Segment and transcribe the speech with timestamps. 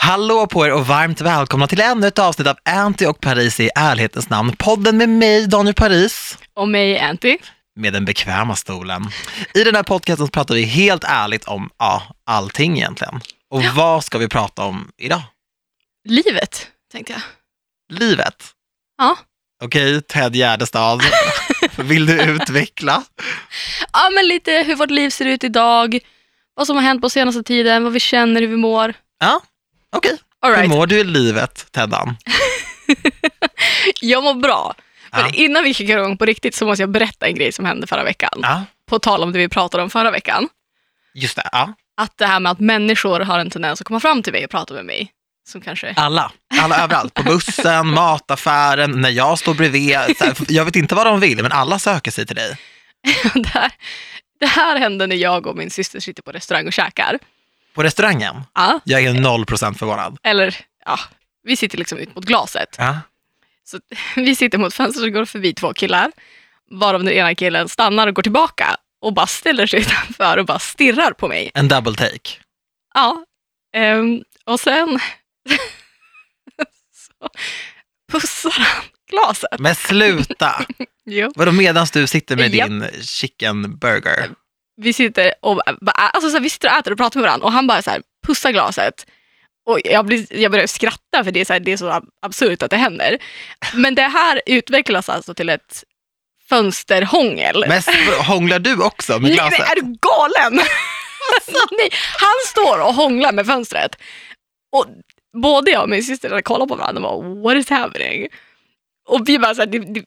[0.00, 3.70] Hallå på er och varmt välkomna till ännu ett avsnitt av Anty och Paris i
[3.74, 4.56] ärlighetens namn.
[4.58, 7.38] Podden med mig, Daniel Paris, Och mig, Anty.
[7.76, 9.02] med den bekväma stolen.
[9.54, 13.20] I den här podcasten pratar vi helt ärligt om ja, allting egentligen.
[13.50, 15.22] Och vad ska vi prata om idag?
[16.08, 17.22] Livet, tänkte jag.
[17.98, 18.44] Livet.
[18.98, 19.16] Ja.
[19.64, 21.00] Okej, Ted Gärdestad,
[21.76, 23.02] vill du utveckla?
[23.92, 25.98] ja, men lite hur vårt liv ser ut idag,
[26.54, 28.94] vad som har hänt på senaste tiden, vad vi känner, hur vi mår.
[29.20, 29.40] Ja,
[29.96, 30.18] okej.
[30.42, 30.68] Hur right.
[30.70, 32.16] mår du i livet, Teddan?
[34.00, 34.74] Jag mår bra.
[35.12, 35.30] Men Ja.
[35.32, 38.04] innan vi kickar igång på riktigt så måste jag berätta en grej som hände förra
[38.04, 38.38] veckan.
[38.42, 40.48] Ja, På tal om det vi pratade om förra veckan.
[41.14, 41.48] just det.
[41.52, 41.72] Ja.
[41.96, 44.50] Att det här med att människor har en tendens att komma fram till mig och
[44.50, 45.12] prata med mig.
[45.48, 45.94] Som kanske...
[45.96, 47.14] Alla, alla överallt.
[47.14, 49.96] På bussen, mataffären, när jag står bredvid.
[50.48, 52.56] Jag vet inte vad de vill, men alla söker sig till dig.
[53.34, 53.72] det, här,
[54.40, 57.18] det här hände när jag och min syster sitter på restaurang och käkar.
[57.78, 60.18] På restaurangen, Ja, jag är noll procent förvånad.
[60.22, 60.98] eller ja,
[61.42, 62.76] vi sitter liksom ut mot glaset.
[62.78, 63.00] Ja.
[63.64, 63.78] Så
[64.16, 66.12] vi sitter mot fönstret och går förbi två killar,
[66.70, 70.58] varav den ena killen stannar och går tillbaka och bara ställer sig utanför och bara
[70.58, 71.50] stirrar på mig.
[71.54, 72.30] En double take.
[72.94, 73.24] Ja,
[73.76, 75.00] ehm, och sen
[76.92, 77.28] så
[78.12, 79.58] pussar han glaset.
[79.60, 80.66] Men sluta!
[81.04, 81.32] Jo.
[81.36, 84.30] Vadå medans du sitter med din chicken burger?
[84.80, 87.46] Vi sitter och, bara- alltså så här, vi sitter och äter och pratar med varandra
[87.46, 89.06] och han bara så här, pussar glaset.
[89.66, 92.08] Och jag, blir, jag börjar skratta för det är, så här, det är så ab-
[92.22, 93.18] absurt att det händer.
[93.74, 95.84] Men det här utvecklas alltså till ett
[96.48, 97.64] fönsterhångel.
[97.68, 97.82] Men
[98.26, 99.58] hånglar du också med Nej, glaset?
[99.58, 100.60] men är du galen?
[101.36, 101.88] alltså, nej.
[102.18, 103.96] Han står och hånglar med fönstret.
[104.72, 104.86] Och
[105.42, 108.28] både jag och min syster kollar på varandra och bara, what is happening?
[109.08, 110.04] Och vi bara så här, det, det,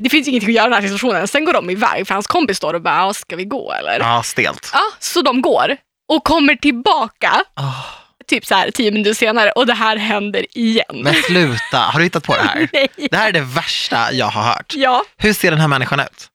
[0.00, 1.28] det finns ingenting att göra i den här situationen.
[1.28, 4.00] Sen går de iväg för hans kompis står och bara, "Ja, ska vi gå eller?
[4.00, 4.14] Ja.
[4.16, 4.72] Ja, stelt.
[4.98, 5.76] så de går
[6.08, 7.86] och kommer tillbaka Åh,
[8.26, 10.84] typ så här tio minuter senare och det här händer igen.
[11.02, 12.68] men sluta, har du hittat på det här?
[12.72, 12.88] Nej.
[13.10, 14.72] Det här är det värsta jag har hört.
[14.76, 16.28] Ja, Hur ser den här människan ut?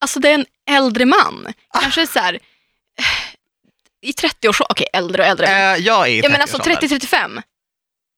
[0.00, 1.46] alltså det är en äldre man.
[1.80, 2.38] Kanske så här
[4.02, 5.46] i 30-års okej äldre och äldre.
[5.46, 6.98] Eh, jag är i Ja men alltså 30-årsåldern.
[7.00, 7.42] 30-35.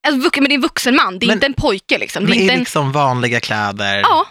[0.06, 2.22] Alltså, men det är en vuxen man, det är Men- inte en pojke liksom.
[2.22, 3.98] Det Men är i inte en, liksom vanliga kläder.
[3.98, 4.26] ja,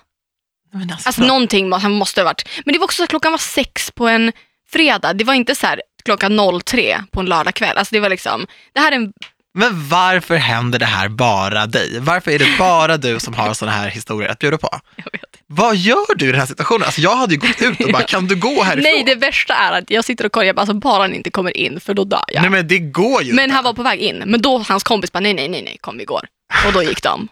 [0.73, 2.47] Men alltså, alltså någonting han måste ha varit.
[2.65, 4.31] Men det var också så att klockan var sex på en
[4.71, 5.13] fredag.
[5.13, 7.77] Det var inte så här klockan 03 på en lördagkväll.
[7.77, 9.13] Alltså det var liksom, det här är en,
[9.57, 11.99] Men varför händer det här bara dig?
[11.99, 14.69] Varför är det bara du som har sådana här historier att bjuda på?
[14.95, 15.21] jag vet.
[15.47, 16.83] Vad gör du i den här situationen?
[16.85, 18.83] Alltså jag hade ju gått ut och bara, kan du gå härifrån?
[18.83, 21.29] Nej det värsta är att jag sitter och kollar, jag bara, alltså, bara han inte
[21.29, 22.41] kommer in för då dör jag.
[22.41, 23.55] Nej men det går ju Men inte.
[23.55, 25.97] han var på väg in, men då hans kompis bara nej nej nej nej kom
[25.97, 26.25] vi går.
[26.67, 27.27] Och då gick de.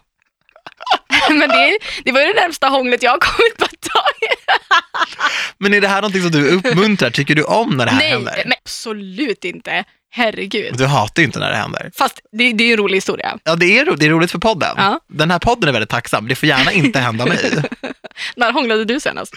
[1.28, 4.28] men det, det var ju det närmsta hånglet jag har kommit på ett tag.
[5.58, 7.10] Men är det här någonting som du uppmuntrar?
[7.10, 8.42] Tycker du om när det här Nej, händer?
[8.44, 9.84] men absolut inte.
[10.16, 10.76] Herregud.
[10.76, 11.90] Du hatar ju inte när det händer.
[11.98, 13.38] Fast det, det är ju en rolig historia.
[13.44, 14.74] Ja, det är, ro- det är roligt för podden.
[14.76, 15.00] Ja.
[15.08, 16.28] Den här podden är väldigt tacksam.
[16.28, 17.52] Det får gärna inte hända mig.
[18.36, 19.34] När hånglade du senast?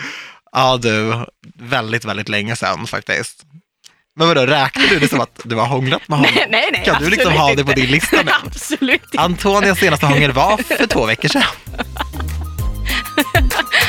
[0.51, 1.13] Ja du,
[1.59, 3.43] väldigt, väldigt länge sedan faktiskt.
[4.15, 6.31] Men vadå, räknar du det som att du har hånglat med honom?
[6.35, 6.85] Nej, nej, nej.
[6.85, 8.31] Kan du liksom ha det på din lista nu?
[8.45, 9.19] absolut inte.
[9.19, 11.43] Antonias senaste hångel var för två veckor sedan.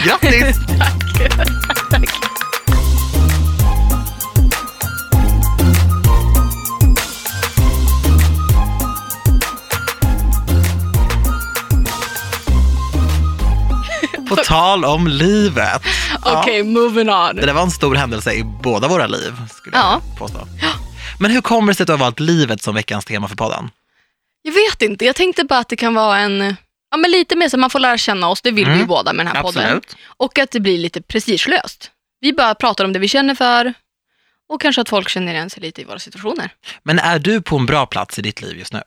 [0.05, 0.57] Grattis!
[1.91, 2.28] På
[14.49, 15.83] tal om livet.
[16.25, 17.37] Ja, Okej, moving on.
[17.37, 20.01] Det där var en stor händelse i båda våra liv, skulle Ja.
[20.11, 20.39] jag påstå.
[21.21, 23.71] Men hur kommer det sig att du har valt livet som veckans tema för podden?
[24.43, 26.57] Jag vet inte, jag tänkte bara att det kan vara en,
[26.91, 28.81] ja men lite mer så att man får lära känna oss, det vill vi Mm.
[28.81, 29.65] ju båda med den här podden.
[29.65, 29.97] Absolut.
[30.07, 31.91] Och att det blir lite prestigelöst.
[32.21, 33.75] Vi bara pratar om det vi känner för
[34.49, 36.51] och kanske att folk känner igen sig lite i våra situationer.
[36.83, 38.83] Men är du på en bra plats i ditt liv just nu?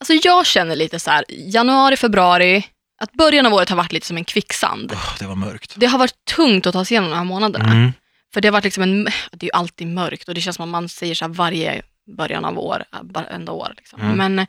[0.00, 2.64] Alltså jag känner lite så här, januari, februari,
[2.98, 4.92] att början av året har varit lite som en kvicksand.
[4.94, 5.72] Åh, det var mörkt.
[5.76, 7.72] Det har varit tungt att ta sig igenom de här månaderna.
[7.72, 7.92] Mm.
[8.34, 10.62] För det har varit liksom en, det är ju alltid mörkt och det känns som
[10.62, 11.82] att man säger så här varje
[12.16, 13.72] början av år, äh, varenda år.
[13.76, 14.00] Liksom.
[14.00, 14.16] Mm.
[14.16, 14.46] Men, äh,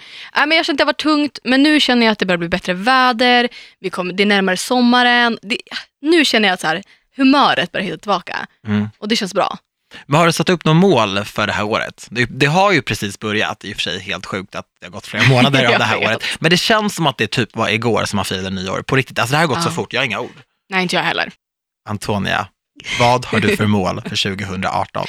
[0.47, 2.50] men jag känner att det varit tungt, men nu känner jag att det börjar bli
[2.50, 5.39] bättre väder, vi kommer, det är närmare sommaren.
[5.41, 5.57] Det,
[6.01, 6.83] nu känner jag att så här,
[7.15, 8.89] humöret börjar hitta tillbaka Mm.
[9.00, 9.57] och det känns bra.
[10.06, 12.07] Men har du satt upp något mål för det här året?
[12.12, 14.91] Det, det har ju precis börjat, i och för sig helt sjukt att det har
[14.91, 16.24] gått flera månader av det här året.
[16.39, 18.81] Men det känns som att det typ var igår som man firade nyår.
[18.81, 19.74] På riktigt, alltså det här har gått så Ja.
[19.74, 20.36] fort, jag har inga ord.
[20.69, 21.31] Nej, inte jag heller.
[21.89, 22.47] Antonia,
[23.00, 25.06] vad har du för mål för 2018?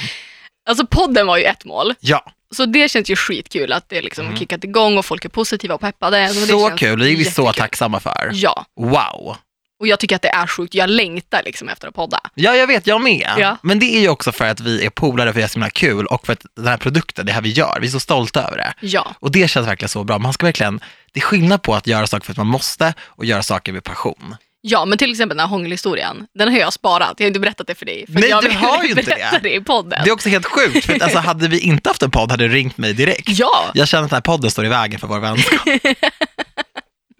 [0.69, 4.25] Alltså podden var ju ett mål, Ja, så det känns ju skitkul att det liksom
[4.25, 4.37] Mm.
[4.37, 6.27] kickat igång och folk är positiva och peppade.
[6.29, 8.29] Så, det så känns kul, det är vi så tacksamma för.
[8.33, 9.35] Ja, Wow.
[9.81, 10.73] Och jag tycker att det är sjukt.
[10.73, 12.19] Jag längtar liksom efter att podda.
[12.35, 13.29] Ja, jag vet, jag med.
[13.37, 13.57] Ja.
[13.63, 15.69] Men det är ju också för att vi är polare, för det är så himla
[15.69, 18.43] kul och för att den här produkten, det här vi gör, vi är så stolta
[18.47, 18.73] över det.
[18.79, 20.17] Ja, Och det känns verkligen så bra.
[20.17, 20.79] Man ska verkligen,
[21.11, 23.83] det är skillnad på att göra saker för att man måste och göra saker med
[23.83, 24.35] passion.
[24.61, 26.27] ja men till exempel den här hångelhistorien.
[26.33, 27.13] Den har jag sparat.
[27.17, 28.05] Jag har inte berättat det för dig.
[28.05, 29.39] För Nej, jag du har ju inte det.
[29.43, 30.01] det i podden.
[30.03, 32.47] Det är också helt sjukt, för att, alltså, hade vi inte haft en podd hade
[32.47, 33.29] du ringt mig direkt.
[33.39, 35.67] Ja, Jag känner att den här podden står i vägen för vår vänskap.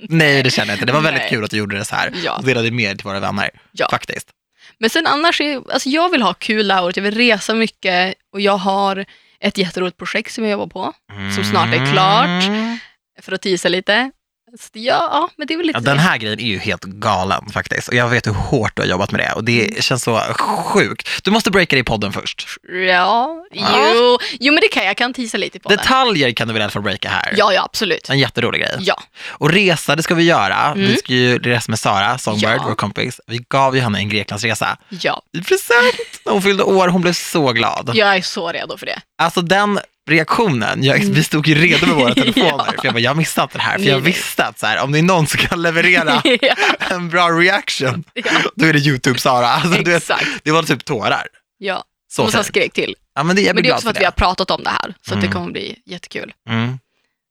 [0.09, 0.85] Nej, det känner jag inte.
[0.85, 1.29] Det var väldigt Nej.
[1.29, 2.35] kul att du gjorde det så här Ja.
[2.37, 3.49] och delade med dig till våra vänner.
[3.71, 3.87] Ja.
[3.91, 4.29] Faktiskt.
[4.77, 6.97] men sen annars, är, alltså jag vill ha kul det här året.
[6.97, 9.05] Jag vill resa mycket och jag har
[9.39, 10.93] ett jätteroligt projekt som jag jobbar på.
[11.35, 12.43] Som snart är klart.
[12.43, 12.77] Mm.
[13.21, 14.11] För att tisa lite.
[14.59, 16.83] Så ja, ja, men det är väl lite Ja, den här grejen är ju helt
[16.83, 17.87] galen faktiskt.
[17.87, 21.09] Och jag vet hur hårt du har jobbat med det och det känns så sjukt.
[21.23, 22.47] Du måste breaka det i podden först.
[22.87, 23.91] Ja, Ja.
[23.95, 24.89] jo, jo men det kan jag.
[24.89, 25.75] Jag kan tisa lite på det.
[25.75, 27.33] Detaljer kan du väl i alla fall breaka här?
[27.37, 28.09] Ja, ja absolut.
[28.09, 28.75] En jätterolig grej.
[28.79, 30.73] Ja, Och resa, det ska vi göra.
[30.75, 30.97] Vi Mm.
[30.97, 32.63] ska ju resa med Sara, Songbird, Ja.
[32.67, 33.19] vår kompis.
[33.27, 35.21] Vi gav ju henne en Greklandsresa ja.
[35.37, 35.95] i present
[36.25, 36.87] hon fyllde år.
[36.87, 37.91] Hon blev så glad.
[37.93, 38.99] Jag är så redo för det.
[39.17, 42.49] Alltså den reaktionen, jag, vi stod ju redo med våra telefoner.
[42.49, 42.65] Mm.
[42.67, 42.73] Ja.
[42.77, 43.77] För jag bara, jag missade inte det här.
[43.77, 46.55] För jag visste att så här, om det är någon som kan leverera ja,
[46.89, 48.23] en bra reaction, ja,
[48.55, 49.47] då är det YouTube-Sara.
[49.47, 50.11] Alltså, du vet,
[50.43, 51.27] det var typ tårar.
[51.57, 51.83] Ja.
[52.11, 52.45] Så och fint.
[52.45, 52.95] skrek till.
[53.15, 54.07] Ja, men det, Men det är också för att för vi det.
[54.07, 54.95] har pratat om det här.
[55.07, 55.31] Så att det Mm.
[55.39, 56.33] kommer bli jättekul.
[56.49, 56.79] Mm.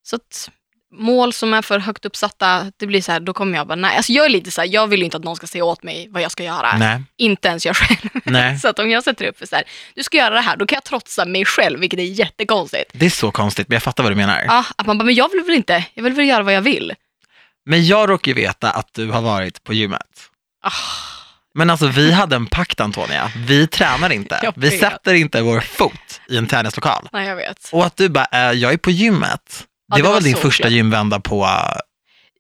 [0.02, 0.50] Så att
[0.93, 3.97] mål som är för högt uppsatta, det blir så här, då kommer jag bara, nej.
[3.97, 6.09] Alltså jag är lite så här, jag vill inte att någon ska säga åt mig
[6.11, 6.77] vad jag ska göra.
[6.79, 8.59] Nej, Inte ens jag själv.
[8.63, 9.65] Så att om jag sätter upp för så här,
[9.95, 12.91] du ska göra det här, då kan jag trotsa mig själv, vilket är jättekonstigt.
[12.93, 14.43] Det är så konstigt, men jag fattar vad du menar.
[14.47, 16.63] Ja, att man bara, men jag vill väl inte, jag vill väl göra vad jag
[16.63, 16.95] vill.
[17.67, 20.07] Men jag råkar ju veta att du har varit på gymmet.
[20.63, 20.71] Ah,
[21.55, 24.53] Men alltså vi hade en pakt Antonia, vi tränar inte.
[24.57, 27.09] Vi sätter inte vår fot i en träningslokal.
[27.13, 27.69] nej jag vet.
[27.73, 29.67] Och att du bara, äh, jag är på gymmet.
[29.91, 31.47] Ja, det det var väl din första gymvända på,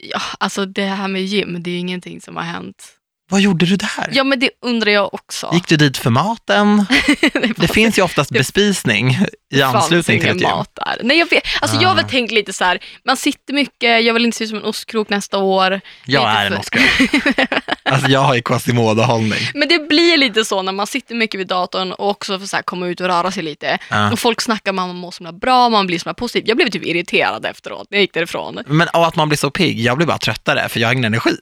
[0.02, 2.99] Ja, alltså det här med gym, det är ju ingenting som har hänt.
[3.30, 4.08] Vad gjorde du där?
[4.12, 5.50] Ja men det undrar jag också.
[5.52, 6.86] Gick du dit för maten?
[7.32, 9.18] Det fanns- finns ju oftast det- bespisning
[9.54, 10.50] i anslutning till ett gym.
[10.50, 11.00] mat där.
[11.02, 12.08] Nej, jag vet, alltså jag har väl Ah.
[12.08, 15.08] tänkt lite så här, man sitter mycket, jag vill inte se ut som en ostkrok
[15.08, 15.80] nästa år.
[16.06, 16.82] Jag Lite är en för- Oscar.
[17.92, 19.38] Alltså jag har ju Quasimodo-hållning.
[19.54, 22.56] Men det blir lite så när man sitter mycket vid datorn och också får så
[22.56, 23.78] här komma ut och röra sig lite.
[23.90, 24.12] Ja.
[24.12, 26.44] Och folk snackar man mår så bra, man blir så positiv.
[26.48, 28.58] Jag blev typ irriterad efteråt när jag gick därifrån.
[28.66, 31.04] Men och att man blir så pigg, jag blir bara tröttare för jag har ingen
[31.04, 31.36] energi.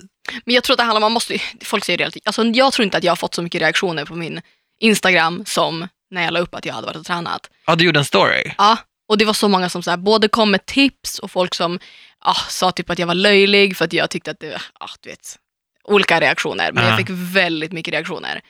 [0.45, 2.13] Men jag tror att det handlar om, man måste, folk säger det.
[2.25, 4.41] Alltså, jag tror inte att jag har fått så mycket reaktioner på min
[4.81, 7.51] Instagram som när jag la upp att jag hade varit och tränat.
[7.67, 8.53] Ja, du gjorde en story.
[8.59, 8.79] Ja,
[9.09, 11.79] och det var så många som så här, både kom med tips och folk som
[12.19, 15.11] ah, sa typ att jag var löjlig för att jag tyckte att det, ah, du
[15.11, 15.37] vet,
[15.85, 16.73] olika reaktioner.
[16.73, 16.89] Men Ja.
[16.91, 18.41] jag fick väldigt mycket reaktioner.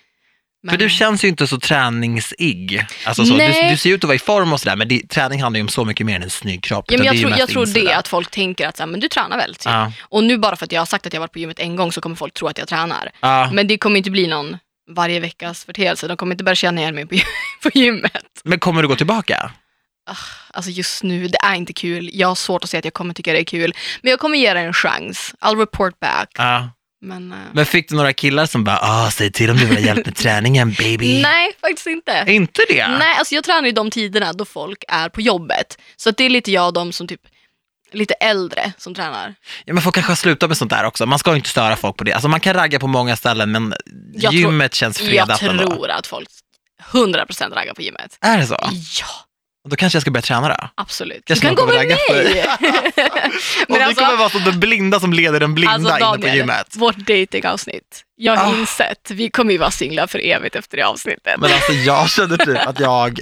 [0.63, 2.87] Men, För du känns ju inte så träningsigg.
[3.07, 5.43] Alltså så, du, du ser ut att vara i form och sådär, men det, träning
[5.43, 6.85] handlar ju om så mycket mer än en snygg kropp.
[6.89, 9.09] ja, men jag tror, jag tror det, att folk tänker att så här, men du
[9.09, 9.55] tränar väl?
[9.55, 9.65] Typ.
[9.65, 11.77] Ja, Och nu bara för att jag har sagt att jag varit på gymmet en
[11.77, 13.11] gång så kommer folk tro att jag tränar.
[13.21, 13.51] ja.
[13.53, 14.57] Men det kommer inte bli någon
[14.91, 16.09] varje veckas förteelse.
[16.09, 17.17] De kommer inte börja känna igen mig på,
[17.63, 18.25] på gymmet.
[18.45, 19.53] Men kommer du gå tillbaka?
[20.51, 22.11] Alltså just nu, det är inte kul.
[22.13, 23.75] Jag har svårt att säga att jag kommer tycka det är kul.
[24.03, 25.35] Men jag kommer ge det en chans.
[25.41, 26.29] I'll report back.
[26.35, 26.71] Ja.
[27.00, 29.77] Men, eh, Men fick du några killar som bara, ah, säg till om du vill
[29.77, 31.23] ha hjälp med träningen baby?
[31.23, 32.25] nej, faktiskt inte.
[32.27, 32.89] Inte det?
[32.89, 35.79] Nej, alltså jag tränar ju de tiderna då folk är på jobbet.
[35.97, 37.21] Så det är lite jag och de som typ
[37.93, 39.35] lite äldre som tränar.
[39.65, 41.06] Ja, men folk kanske sluta med sånt där också.
[41.06, 42.12] Man ska ju inte störa folk på det.
[42.12, 43.75] Alltså man kan ragga på många ställen, men
[44.15, 45.67] Jag gymmet känns Jag fredat ändå.
[45.67, 46.29] tror att folk
[46.93, 48.19] 100% raggar på gymmet.
[48.21, 48.56] Är det så?
[49.00, 49.06] Ja,
[49.69, 50.69] Då kanske jag ska börja träna då.
[50.75, 51.23] absolut.
[51.25, 51.97] Kanske du kan gå med mig!
[53.69, 56.05] och vi alltså, kommer vara som den blinda som leder den blinda alltså inne på
[56.17, 56.77] Daniel, gymmet.
[56.77, 58.03] vårt datingavsnitt.
[58.17, 58.57] Jag har Ah.
[58.59, 61.35] insett, vi kommer ju vara singlar för evigt efter det avsnittet.
[61.38, 63.21] Men alltså jag kände typ att jag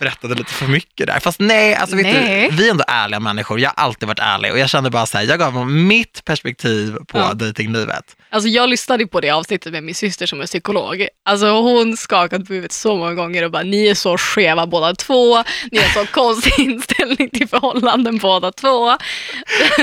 [0.00, 1.20] berättade lite för mycket där.
[1.20, 2.48] Fast nej, alltså vet Nej.
[2.50, 3.60] du, vi är ändå ärliga människor.
[3.60, 6.24] Jag har alltid varit ärlig och jag kände bara så här, jag gav honom mitt
[6.24, 7.34] perspektiv på Ja.
[7.34, 8.16] dejtinglivet.
[8.30, 11.06] Alltså jag lyssnade på det avsnittet med min syster som är psykolog.
[11.24, 14.94] Alltså hon skakade på huvudet så många gånger och bara ni är så skeva båda
[14.94, 15.36] två,
[15.70, 18.90] ni har så konstig inställning till förhållanden båda två.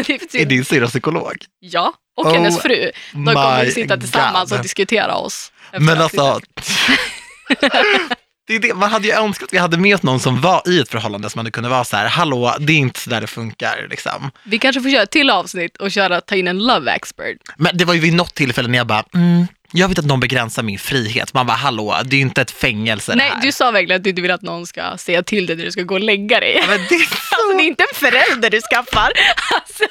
[0.08, 1.34] Det Är din syrra psykolog?
[1.60, 2.92] ja, och Oh hennes fru.
[3.12, 4.58] De kommer sitta tillsammans God.
[4.60, 5.52] och diskutera oss.
[5.80, 6.40] Men alltså,
[8.48, 8.74] det är det.
[8.74, 11.30] man hade ju önskat att vi hade med oss någon som var i ett förhållande
[11.30, 13.88] som hade kunnat vara så här, hallå, det är inte så där det funkar.
[13.90, 14.32] Liksom.
[14.44, 17.38] Vi kanske får köra ett till avsnitt och köra, ta in en love expert.
[17.58, 20.20] Men det var ju vid något tillfälle när jag bara, mm, jag vet att någon
[20.20, 21.34] begränsar min frihet.
[21.34, 23.42] Man bara, hallå, det är ju inte ett fängelse det Nej, här.
[23.42, 25.72] du sa verkligen att du inte vill att någon ska säga till dig när du
[25.72, 26.58] ska gå och lägga dig.
[26.62, 27.16] Ja, Men det är så...
[27.48, 29.12] Alltså det är inte en förälder du skaffar.
[29.56, 29.84] Alltså,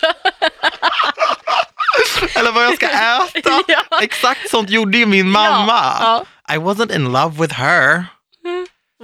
[2.38, 3.50] Eller vad jag ska äta.
[3.68, 4.00] Ja.
[4.02, 5.96] Exakt sånt gjorde ju min mamma.
[6.00, 8.04] Ja, I wasn't in love with her.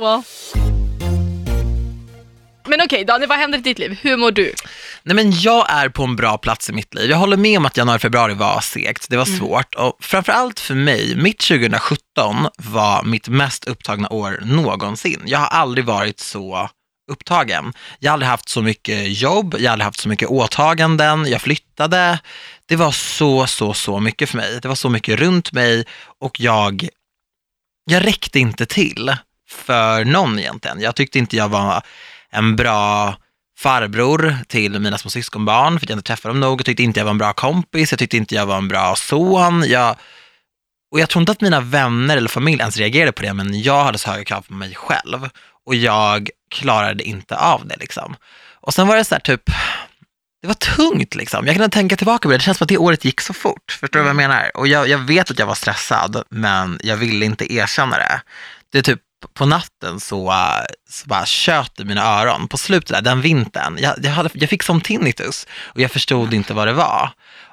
[0.00, 0.22] Well.
[2.66, 3.98] Men okej Daniel, vad händer i ditt liv?
[4.02, 4.52] Hur mår du?
[5.02, 7.10] Nej, men jag är på en bra plats i mitt liv.
[7.10, 9.06] Jag håller med om att januari, februari var segt.
[9.10, 9.38] Det var Mm.
[9.38, 9.74] svårt.
[9.74, 15.22] Och framförallt för mig, mitt 2017 var mitt mest upptagna år någonsin.
[15.26, 16.68] Jag har aldrig varit så
[17.10, 17.72] upptagen.
[17.98, 21.42] Jag har aldrig haft så mycket jobb, jag har aldrig haft så mycket åtaganden, jag
[21.42, 22.18] flyttade.
[22.66, 24.58] Det var så, så, så mycket för mig.
[24.62, 25.86] Det var så mycket runt mig
[26.20, 26.88] och jag,
[27.90, 29.16] jag räckte inte till
[29.50, 30.80] för någon egentligen.
[30.80, 31.82] Jag tyckte inte jag var
[32.30, 33.16] en bra
[33.58, 36.60] farbror till mina små syskonbarn, för att jag inte träffade dem nog.
[36.60, 38.94] Jag tyckte inte jag var en bra kompis, jag tyckte inte jag var en bra
[38.96, 39.64] son.
[39.66, 39.96] Jag,
[40.92, 43.84] och jag tror inte att mina vänner eller familj ens reagerade på det, men jag
[43.84, 45.28] hade så höga krav på mig själv.
[45.66, 48.16] Och jag klarade inte av det liksom.
[48.60, 49.42] Och sen var det så här typ,
[50.42, 51.46] det var tungt liksom.
[51.46, 53.78] Jag kan tänka tillbaka på det, det känns som att det året gick så fort.
[53.80, 54.50] Förstår du vad jag menar?
[54.54, 58.22] Och jag, jag vet att jag var stressad, men jag ville inte erkänna det.
[58.72, 59.00] Det är typ
[59.34, 62.48] på natten så, äh, så bara tjöt i mina öron.
[62.48, 66.34] På slutet där, den vintern, jag, jag, hade, jag fick som tinnitus och jag förstod
[66.34, 67.10] inte vad det var.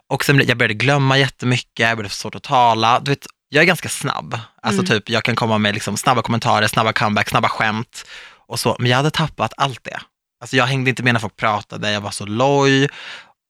[0.10, 3.00] Och sen, jag började glömma jättemycket, jag började få svårt att tala.
[3.00, 4.40] Du vet, jag är ganska snabb.
[4.62, 4.86] Alltså Mm.
[4.86, 8.06] typ, jag kan komma med liksom snabba kommentarer, snabba comeback, snabba skämt
[8.48, 8.76] och så.
[8.80, 10.00] Men jag hade tappat allt det.
[10.42, 12.88] Alltså jag hängde inte med när folk pratade, jag var så loj.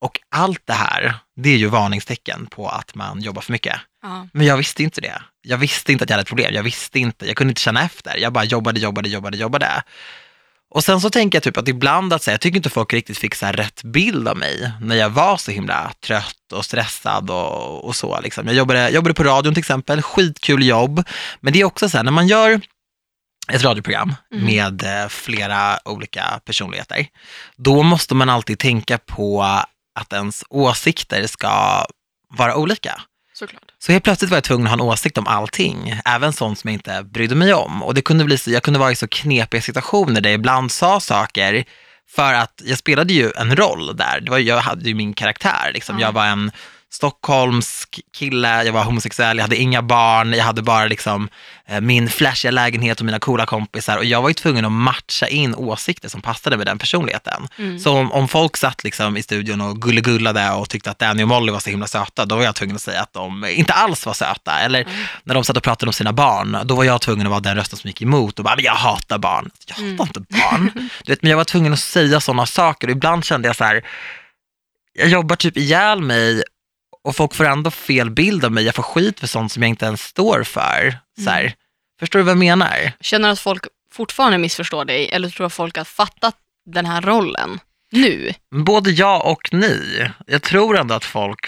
[0.02, 3.76] Och allt det här, det är ju varningstecken på att man jobbar för mycket.
[4.02, 4.28] Ja.
[4.34, 5.22] Men jag visste inte det.
[5.42, 6.54] Jag visste inte att jag hade ett problem.
[6.54, 8.18] Jag visste inte, jag kunde inte känna efter.
[8.18, 9.84] Jag bara jobbade, jobbade, jobbade, jobbade.
[10.72, 13.18] Och sen så tänker jag typ att ibland att säga, jag tycker inte folk riktigt
[13.18, 17.86] fick så rätt bild av mig när jag var så himla trött och stressad och,
[17.86, 18.22] och så.
[18.22, 18.46] Liksom.
[18.48, 21.04] Jag jobbade, jobbade på radion till exempel, skitkul jobb.
[21.40, 22.62] Men det är också så här, när man gör
[23.52, 24.46] ett radioprogram Mm.
[24.46, 27.08] med eh, flera olika personligheter,
[27.56, 29.44] då måste man alltid tänka på
[29.96, 31.86] att ens åsikter ska
[32.38, 33.02] vara olika.
[33.34, 33.69] Såklart.
[33.82, 36.68] Så helt plötsligt var jag tvungen att ha en åsikt om allting, även sånt som
[36.68, 37.84] jag inte brydde mig om.
[37.84, 40.72] Och det kunde bli så, jag kunde vara i så knepiga situationer där jag ibland
[40.72, 41.66] sa saker
[42.10, 44.22] för att jag spelade ju en roll där.
[44.22, 45.72] Det var, jag hade ju min karaktär.
[45.74, 46.00] Liksom.
[46.00, 46.08] Ja.
[46.08, 46.52] Jag var en
[46.92, 51.30] stockholmsk kille, jag var homosexuell, jag hade inga barn, jag hade bara liksom,
[51.68, 53.98] eh, min flashiga lägenhet och mina coola kompisar.
[53.98, 57.48] Och jag var ju tvungen att matcha in åsikter som passade med den personligheten.
[57.58, 57.80] Mm.
[57.80, 61.28] Så om, om folk satt liksom i studion och gullegullade och tyckte att Danny och
[61.28, 64.06] Molly var så himla söta, då var jag tvungen att säga att de inte alls
[64.06, 64.60] var söta.
[64.60, 64.94] Eller Mm.
[65.24, 67.56] när de satt och pratade om sina barn, då var jag tvungen att vara den
[67.56, 69.50] rösten som gick emot och bara, men jag hatar barn.
[69.68, 70.02] Jag hatar Mm.
[70.08, 70.72] inte barn.
[71.06, 73.64] Du vet, men jag var tvungen att säga sådana saker och ibland kände jag så
[73.64, 73.82] här,
[74.94, 76.44] jag jobbar typ ihjäl mig
[77.10, 78.66] och folk får ändå fel bild av mig.
[78.66, 80.98] Jag får skit för sånt som jag inte ens står för.
[81.24, 81.42] Så här.
[81.42, 81.54] Mm.
[82.00, 82.92] Förstår du vad jag menar?
[83.02, 86.36] Känner att folk fortfarande missförstår dig eller tror att folk har fattat
[86.66, 87.60] den här rollen
[87.92, 88.34] nu?
[88.56, 90.12] Både ja och nej.
[90.28, 91.40] Jag tror ändå att folk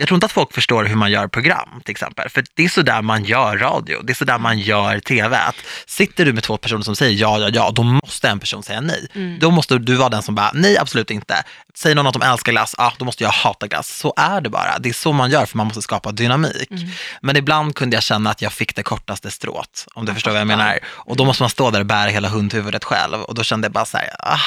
[0.00, 2.28] jag tror inte att folk förstår hur man gör program till exempel.
[2.28, 5.38] För det är så där man gör radio, det är så där man gör tv.
[5.38, 8.62] Att sitter du med två personer som säger ja, ja, ja, då måste en person
[8.62, 9.06] säga nej.
[9.14, 9.38] Mm.
[9.38, 11.42] Då måste du vara den som bara, nej absolut inte.
[11.74, 13.98] Säger någon att de älskar glass, ja då måste jag hata glass.
[13.98, 14.78] Så är det bara.
[14.78, 16.70] Det är så man gör för man måste skapa dynamik.
[16.70, 16.88] Mm.
[17.22, 20.30] Men ibland kunde jag känna att jag fick det kortaste strået, om du Jag förstår
[20.30, 20.78] vad jag menar.
[20.86, 23.22] Och då måste man stå där och bära hela hundhuvudet själv.
[23.22, 24.40] Och då kände jag bara så här, ah,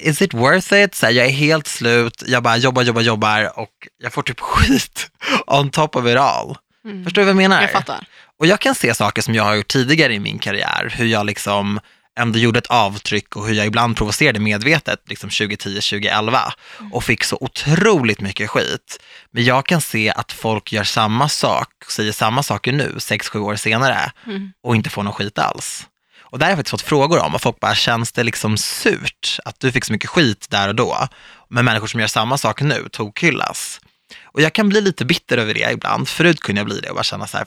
[0.00, 0.94] is it worth it?
[0.94, 3.70] Så här, jag är helt slut, jag bara jobbar, jobbar, jobbar och
[4.02, 5.10] jag får typ skit
[5.46, 6.56] on top of it all.
[6.84, 7.04] Mm.
[7.04, 7.60] Förstår du vad jag menar?
[7.62, 8.06] Jag fattar.
[8.38, 11.26] Och jag kan se saker som jag har gjort tidigare i min karriär, hur jag
[11.26, 11.80] liksom
[12.18, 16.52] ändå gjorde ett avtryck och hur jag ibland provocerade medvetet, liksom 2010, 2011
[16.92, 19.00] och fick så otroligt mycket skit.
[19.30, 23.38] Men jag kan se att folk gör samma sak, säger samma saker nu, sex sju
[23.38, 24.52] år senare Mm.
[24.62, 25.86] och inte får någon skit alls.
[26.30, 29.38] Och där har jag faktiskt fått frågor om och folk bara, känns det liksom surt
[29.44, 31.08] att du fick så mycket skit där och då,
[31.48, 33.80] men människor som gör samma sak nu tokhyllas.
[34.24, 36.08] Och jag kan bli lite bitter över det ibland.
[36.08, 37.46] Förut kunde jag bli det och bara känna så här,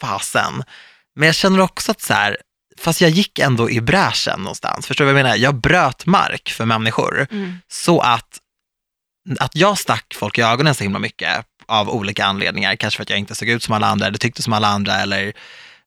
[0.00, 0.64] fasen.
[1.16, 2.36] Men jag känner också att så här,
[2.78, 4.86] fast jag gick ändå i bräschen någonstans.
[4.86, 5.36] Förstår du vad jag menar?
[5.36, 7.58] Jag bröt mark för människor Mm.
[7.68, 8.38] så att,
[9.38, 12.76] att jag stack folk i ögonen så himla mycket av olika anledningar.
[12.76, 14.96] Kanske för att jag inte såg ut som alla andra eller tyckte som alla andra
[15.00, 15.32] eller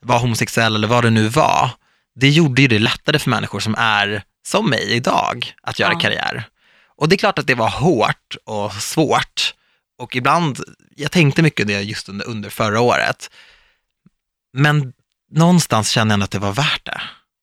[0.02, 1.70] var homosexuell eller vad det nu var.
[2.16, 6.00] Det gjorde ju det lättare för människor som är som mig idag att göra Ja.
[6.00, 6.44] karriär.
[6.96, 9.54] Och det är klart att det var hårt och svårt.
[9.98, 10.60] Och ibland,
[10.96, 13.30] jag tänkte mycket det just under, under förra året.
[14.54, 14.94] Men
[15.32, 17.02] någonstans känner jag ändå att det var värt det.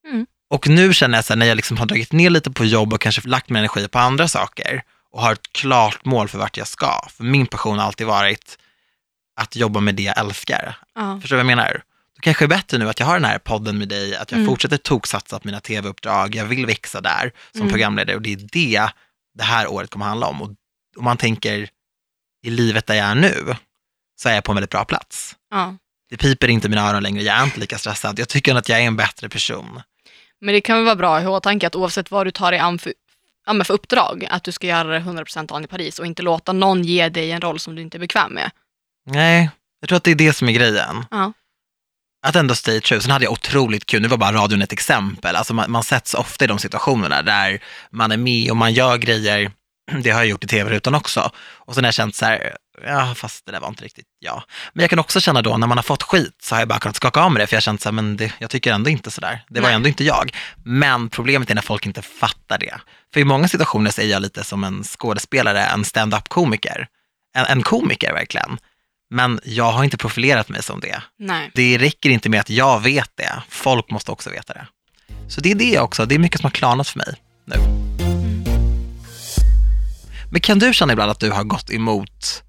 [0.09, 0.27] Mm.
[0.51, 2.93] Och nu känner jag så här, när jag liksom har dragit ner lite på jobb
[2.93, 6.57] och kanske lagt min energi på andra saker och har ett klart mål för vart
[6.57, 7.09] jag ska.
[7.11, 8.59] För min passion har alltid varit
[9.37, 10.77] att jobba med det jag älskar.
[10.95, 11.19] Ja.
[11.21, 11.83] Förstår du vad jag menar?
[12.23, 14.51] Kanske är bättre nu att jag har den här podden med dig, att jag Mm.
[14.51, 17.71] fortsätter toksatsa på mina tv-uppdrag, jag vill växa där som Mm.
[17.73, 18.91] programledare och det är det
[19.35, 20.43] det här året kommer handla om.
[20.43, 20.49] Och
[20.97, 21.69] om man tänker
[22.47, 23.55] i livet där jag är nu,
[24.23, 25.37] så är jag på en väldigt bra plats.
[25.51, 25.77] Ja.
[26.11, 28.19] Det piper inte i mina öron längre, jag är inte lika stressad.
[28.19, 29.83] Jag tycker att jag är en bättre person.
[30.41, 32.51] Men det kan väl vara bra att ha i åtanke att oavsett vad du tar
[32.51, 32.93] dig an för,
[33.47, 36.53] men för uppdrag, att du ska göra det 100% an i Paris och inte låta
[36.53, 38.51] någon ge dig en roll som du inte är bekväm med.
[39.07, 39.51] Nej,
[39.81, 41.05] jag tror att det är det som är grejen.
[41.11, 41.33] Ja.
[42.23, 43.01] Att ändå stay true.
[43.01, 45.37] Sen hade jag otroligt kul, nu var bara radion ett exempel.
[45.37, 48.99] Alltså man, man sätts ofta i de situationerna där man är med och man gör
[48.99, 49.51] grejer,
[50.03, 51.31] det har jag gjort i tv-rutan också.
[51.39, 54.43] Och sen har jag känt så här, ja fast det där var inte riktigt jag.
[54.73, 56.79] Men jag kan också känna då när man har fått skit så har jag bara
[56.79, 58.73] kunnat skaka av med det, för jag har känt så här, men det, jag tycker
[58.73, 59.45] ändå inte sådär.
[59.49, 59.77] Det var Nej.
[59.77, 60.33] ändå inte jag.
[60.65, 62.81] Men problemet är när folk inte fattar det.
[63.13, 66.87] För i många situationer så är jag lite som en skådespelare, en stand-up komiker.
[67.37, 68.59] En, en komiker verkligen.
[69.11, 71.03] Men jag har inte profilerat mig som det.
[71.19, 71.51] Nej.
[71.55, 74.67] Det räcker inte med att jag vet det, folk måste också veta det.
[75.29, 77.15] Så det är det också, det är mycket som har klarnat för mig
[77.45, 77.57] nu.
[80.33, 82.43] Men kan du känna ibland att du har gått emot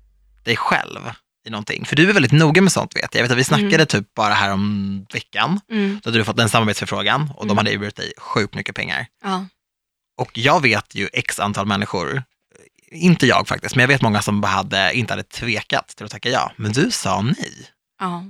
[0.43, 0.99] dig själv
[1.47, 1.85] i någonting?
[1.85, 3.19] För du är väldigt noga med sånt vet jag.
[3.19, 5.99] Jag vet att vi snackade typ bara här om veckan, Mm.
[6.03, 7.57] så hade du fått en samarbetsförfrågan och de Mm.
[7.57, 9.05] hade erbjudit dig sjukt mycket pengar.
[9.23, 9.45] Ja.
[10.17, 12.23] Och jag vet ju x antal människor,
[12.91, 16.29] inte jag faktiskt, men jag vet många som hade, inte hade tvekat till att tacka
[16.29, 16.51] ja.
[16.55, 17.53] Men du sa nej.
[17.99, 18.23] Ja.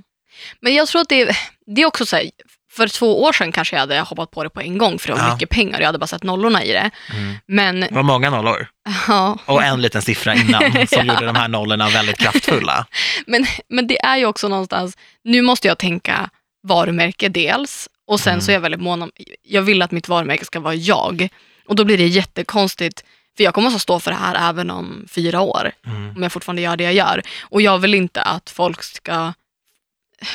[0.60, 2.30] Men jag tror att det, det är också så här,
[2.72, 5.14] för två år sedan kanske jag hade hoppat på det på en gång för det
[5.14, 5.34] var Ja.
[5.34, 5.80] mycket pengar.
[5.80, 6.90] Jag hade bara sett nollorna i det.
[7.14, 7.34] Mm.
[7.46, 8.66] Men Det var många nollor.
[9.08, 11.04] ja, Och en liten siffra innan som Ja.
[11.14, 12.86] gjorde de här nollorna väldigt kraftfulla.
[13.26, 16.30] Men, men det är ju också någonstans, nu måste jag tänka
[16.68, 18.40] varumärke dels och sen Mm.
[18.40, 19.10] så är jag väldigt mån om,
[19.42, 21.28] jag vill att mitt varumärke ska vara jag.
[21.68, 23.04] Och då blir det jättekonstigt,
[23.36, 26.16] för jag kommer att stå för det här även om fyra år, Mm.
[26.16, 27.22] om jag fortfarande gör det jag gör.
[27.42, 29.32] Och jag vill inte att folk ska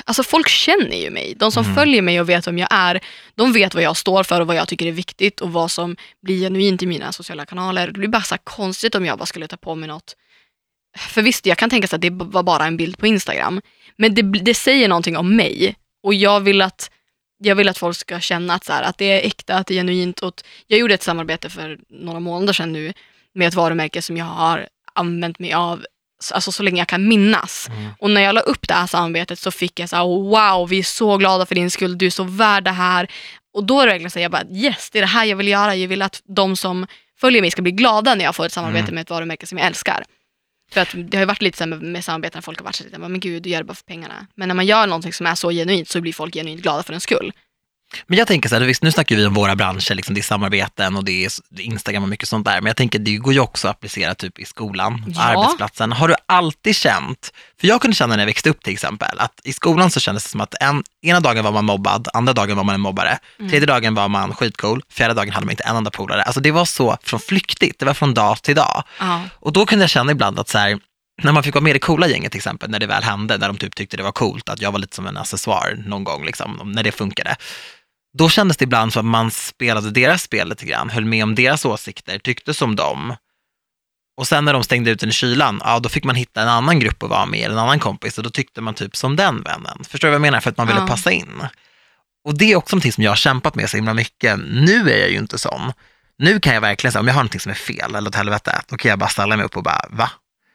[0.05, 1.33] Alltså folk känner ju mig.
[1.37, 1.75] De som Mm.
[1.75, 2.99] följer mig och vet vem jag är,
[3.35, 5.95] de vet vad jag står för och vad jag tycker är viktigt och vad som
[6.21, 7.87] blir genuint i mina sociala kanaler.
[7.87, 10.15] Det blir bara så konstigt om jag bara skulle ta på mig något.
[10.97, 13.61] För visst, jag kan tänka sig att det var bara en bild på Instagram.
[13.95, 16.91] Men det, det säger någonting om mig och jag vill att,
[17.37, 19.73] jag vill att folk ska känna att, så här, att det är äkta, att det
[19.73, 20.19] är genuint.
[20.19, 20.33] Och
[20.67, 22.93] jag gjorde ett samarbete för några månader sedan nu
[23.33, 25.85] med ett varumärke som jag har använt mig av
[26.33, 27.67] alltså, så länge jag kan minnas.
[27.69, 27.89] Mm.
[27.99, 30.79] Och när jag la upp det här samarbetet så fick jag så här, wow, vi
[30.79, 33.11] är så glada för din skull, du är så värd det här.
[33.53, 35.37] Och då är det verkligen så här, jag bara, yes, det är det här jag
[35.37, 35.75] vill göra.
[35.75, 36.87] Jag vill att de som
[37.19, 38.95] följer mig ska bli glada när jag får ett samarbete Mm.
[38.95, 40.03] med ett varumärke som jag älskar.
[40.71, 42.83] För att det har ju varit lite så med, med samarbeten, folk har varit så
[42.83, 44.27] lite, men gud, du gör det bara för pengarna.
[44.35, 46.93] Men när man gör någonting som är så genuint så blir folk genuint glada för
[46.93, 47.31] den skull.
[48.07, 50.23] Men jag tänker så här, visst, nu snackar vi om våra branscher, liksom, det är
[50.23, 52.61] samarbeten och det är Instagram och mycket sånt där.
[52.61, 55.21] Men jag tänker det går ju också att applicera typ i skolan, Ja.
[55.21, 55.91] arbetsplatsen.
[55.91, 59.39] Har du alltid känt, för jag kunde känna när jag växte upp till exempel, att
[59.43, 62.57] i skolan så kändes det som att en, ena dagen var man mobbad, andra dagen
[62.57, 63.49] var man en mobbare, Mm.
[63.51, 66.23] tredje dagen var man skitcool, fjärde dagen hade man inte en enda polare.
[66.23, 68.83] Alltså det var så från flyktigt, det var från dag till dag.
[68.99, 69.21] Ja.
[69.33, 70.79] Och då kunde jag känna ibland att så här,
[71.23, 73.37] när man fick vara med i det coola gänget till exempel, när det väl hände,
[73.37, 76.03] när de typ tyckte det var coolt, att jag var lite som en accessoar någon
[76.03, 77.35] gång, liksom, när det funkade.
[78.13, 81.35] Då kändes det ibland som att man spelade deras spel lite grann, höll med om
[81.35, 83.15] deras åsikter, tyckte som dem.
[84.17, 86.47] Och sen när de stängde ut en i kylan, ja då fick man hitta en
[86.47, 89.15] annan grupp att vara med, eller en annan kompis, och då tyckte man typ som
[89.15, 89.83] den vännen.
[89.89, 90.39] Förstår du vad jag menar?
[90.39, 90.87] För att man ville Ja.
[90.87, 91.43] passa in.
[92.25, 94.39] Och det är också någonting som jag har kämpat med så himla mycket.
[94.47, 95.73] Nu är jag ju inte sån.
[96.17, 98.61] Nu kan jag verkligen säga, om jag har någonting som är fel eller åt helvete,
[98.67, 100.11] då kan jag bara ställa mig upp och bara, va?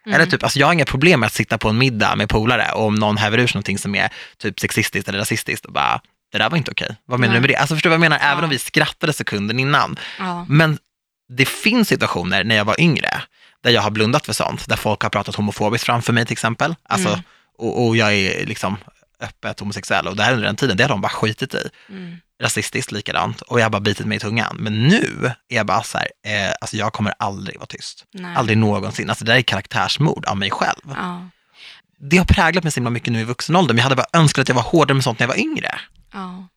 [0.06, 0.14] Mm.
[0.16, 2.72] Eller typ, alltså jag har inga problem med att sitta på en middag med polare
[2.72, 6.00] och om någon häver ur sig någonting som är typ sexistiskt eller rasistiskt och bara,
[6.32, 6.96] det där var inte okej.
[7.04, 7.36] Vad menar Nej.
[7.36, 7.56] du med det?
[7.56, 8.18] Alltså förstår du vad jag menar?
[8.24, 8.44] Även Ja.
[8.44, 9.98] om vi skrattade sekunden innan.
[10.18, 10.46] Ja.
[10.48, 10.78] Men
[11.28, 13.22] det finns situationer när jag var yngre,
[13.62, 16.74] där jag har blundat för sånt, där folk har pratat homofobiskt framför mig till exempel.
[16.82, 17.20] Alltså, Mm.
[17.58, 18.76] och, och jag är liksom
[19.20, 21.68] öppet homosexuell och det här under den tiden, det har de bara skitit i.
[21.88, 22.16] Mm.
[22.42, 24.56] Rasistiskt likadant och jag har bara bitit mig i tungan.
[24.58, 28.04] Men nu är jag bara så här, eh, alltså jag kommer aldrig vara tyst.
[28.14, 28.36] Nej.
[28.36, 29.08] Aldrig någonsin.
[29.10, 30.80] Alltså det där är karaktärsmord av mig själv.
[30.96, 31.28] Ja.
[32.10, 34.06] Det har präglat mig så himla mycket nu i vuxen ålder, men jag hade bara
[34.20, 35.80] önskat att jag var hårdare med sånt när jag var yngre.
[36.12, 36.48] Ja.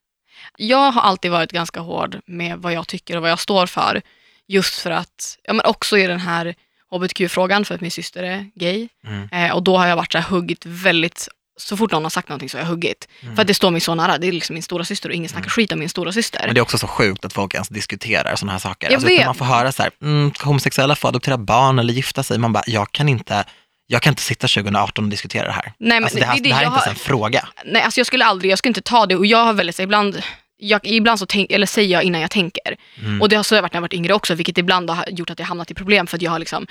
[0.57, 4.01] Jag har alltid varit ganska hård med vad jag tycker och vad jag står för.
[4.47, 6.55] Just för att, ja men också i den här
[6.91, 8.87] hbtq-frågan för att min syster är gay.
[9.07, 9.29] Mm.
[9.31, 11.27] Eh, och då har jag varit så här huggit väldigt,
[11.57, 13.07] så fort någon har sagt någonting så har jag huggit.
[13.21, 13.35] Mm.
[13.35, 15.29] För att det står mig så nära, det är liksom min stora syster och ingen
[15.29, 16.41] snackar skit om min stora syster.
[16.45, 18.87] Men det är också så sjukt att folk ens diskuterar sådana här saker.
[18.87, 19.25] Jag Alltså, vet.
[19.25, 22.37] man får höra så här, mm, homosexuella få adoptera barn eller gifta sig?
[22.37, 23.43] Man bara, jag kan inte,
[23.87, 25.63] jag kan inte sitta 2018 och diskutera det här.
[25.63, 27.47] Nej, men alltså, det här, det är det det här är inte ens en fråga.
[27.65, 29.81] Nej, alltså jag skulle aldrig, jag skulle inte ta det och jag har väldigt, så
[29.81, 30.21] ibland,
[30.57, 32.75] jag, ibland så tänk, eller säger jag innan jag tänker.
[32.99, 33.21] Mm.
[33.21, 35.39] Och det har så varit när jag varit yngre också, vilket ibland har gjort att
[35.39, 36.67] jag hamnat i problem för att jag har liksom,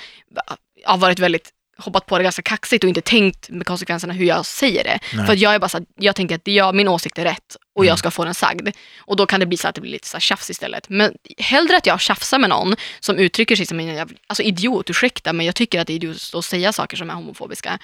[0.85, 4.47] har varit väldigt hoppat på det ganska kaxigt och inte tänkt med konsekvenserna hur jag
[4.47, 4.99] säger det.
[5.13, 5.27] Nej.
[5.27, 7.83] För jag är bara så att jag tänker att jag, min åsikt är rätt och
[7.83, 7.89] Mm.
[7.89, 8.69] jag ska få den sagd.
[8.99, 10.89] Och då kan det bli så att det blir lite så här tjafs istället.
[10.89, 14.91] Men hellre att jag tjafsar med någon som uttrycker sig som en jävla, alltså idiot,
[14.91, 17.79] ursäkta, men jag tycker att det är idiot att säga saker som är homofobiska.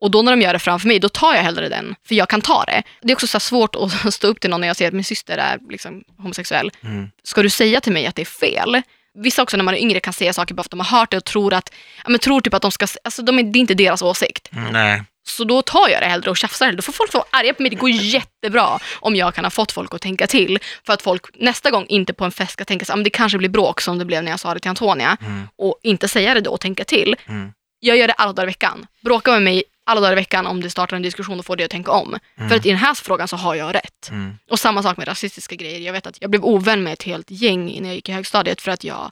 [0.00, 1.94] Och då när de gör det framför mig, då tar jag hellre den.
[2.08, 2.82] För jag kan ta det.
[3.02, 4.94] Det är också så här svårt att stå upp till någon när jag ser att
[4.94, 6.70] min syster är liksom homosexuell.
[6.82, 7.10] Mm.
[7.22, 8.82] Ska du säga till mig att det är fel?
[9.14, 11.10] Vissa också när man är yngre kan säga saker bara för att de har hört
[11.10, 11.70] det och tror att,
[12.04, 14.52] ja, men tror typ att de ska, alltså de är, det är inte deras åsikt.
[14.52, 15.02] Mm, nej.
[15.26, 16.76] Så då tar jag det hellre och tjafsar hellre.
[16.76, 17.70] Då får folk vara arga på mig.
[17.70, 20.58] Det går jättebra om jag kan ha fått folk att tänka till.
[20.86, 23.48] För att folk nästa gång inte på en fest ska tänka att det kanske blir
[23.48, 25.16] bråk som det blev när jag sa det till Antonia.
[25.20, 25.48] Mm.
[25.58, 27.16] Och inte säga det då och tänka till.
[27.26, 27.52] Mm.
[27.80, 28.86] Jag gör det alla dagar i veckan.
[29.04, 31.64] Bråka med mig alla dagar i veckan om det startar en diskussion och får det
[31.64, 32.18] att tänka om.
[32.48, 34.08] För att i den här frågan så har jag rätt.
[34.10, 34.38] Mm.
[34.50, 35.80] Och samma sak med rasistiska grejer.
[35.80, 38.60] Jag vet att jag blev ovän med ett helt gäng när jag gick i högstadiet
[38.60, 39.10] för att jag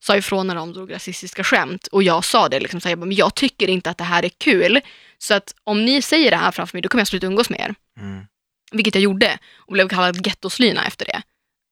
[0.00, 1.86] sa ifrån när de drog rasistiska skämt.
[1.86, 4.04] Och jag sa det, liksom, så här, jag, bara, men jag tycker inte att det
[4.04, 4.80] här är kul.
[5.18, 7.60] Så att om ni säger det här framför mig, då kommer jag sluta umgås med
[7.60, 7.74] er.
[8.00, 8.26] Mm.
[8.72, 11.22] Vilket jag gjorde och blev kallad gettoslyna efter det.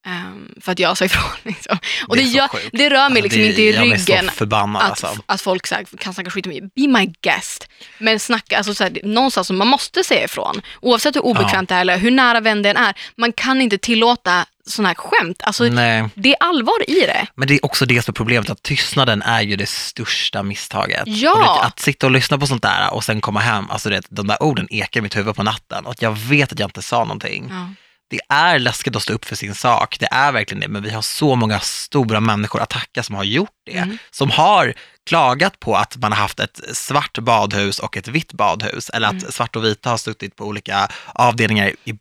[0.07, 1.31] Ehm, för att jag sa ifrån.
[1.43, 1.79] Liksom.
[2.09, 4.89] Och det, Det gör, det rör mig Alltså, liksom det inte i ryggen förbannad att,
[5.05, 5.23] alltså.
[5.27, 6.61] att folk så här, kan snacka skit om mig.
[6.61, 7.69] Be my guest.
[7.99, 10.61] Men snacka, alltså så här, någonstans man måste säga ifrån.
[10.81, 12.95] Oavsett hur obekvämt det är eller hur nära vän den är.
[13.17, 15.43] Man kan inte tillåta sådana här skämt.
[15.43, 17.27] Alltså, Nej, Det är allvar i det.
[17.35, 21.03] men det är också det som är problemet, att tystnaden är ju det största misstaget.
[21.07, 21.59] Ja.
[21.61, 24.27] Det, att sitta och lyssna på sånt där och sen komma hem, alltså det, de
[24.27, 26.99] där orden ekar i mitt huvud på natten och jag vet att jag inte sa
[26.99, 27.47] någonting.
[27.51, 27.67] Ja.
[28.13, 30.91] Det är läskigt att stå upp för sin sak, det är verkligen det, men vi
[30.91, 33.79] har så många stora människor att tacka som har gjort det.
[33.79, 33.99] Mm.
[34.11, 34.75] Som har
[35.07, 39.13] klagat på att man har haft ett svart badhus och ett vitt badhus, eller att
[39.23, 39.33] Mm.
[39.33, 41.95] svart och vita har suttit på olika avdelningar i,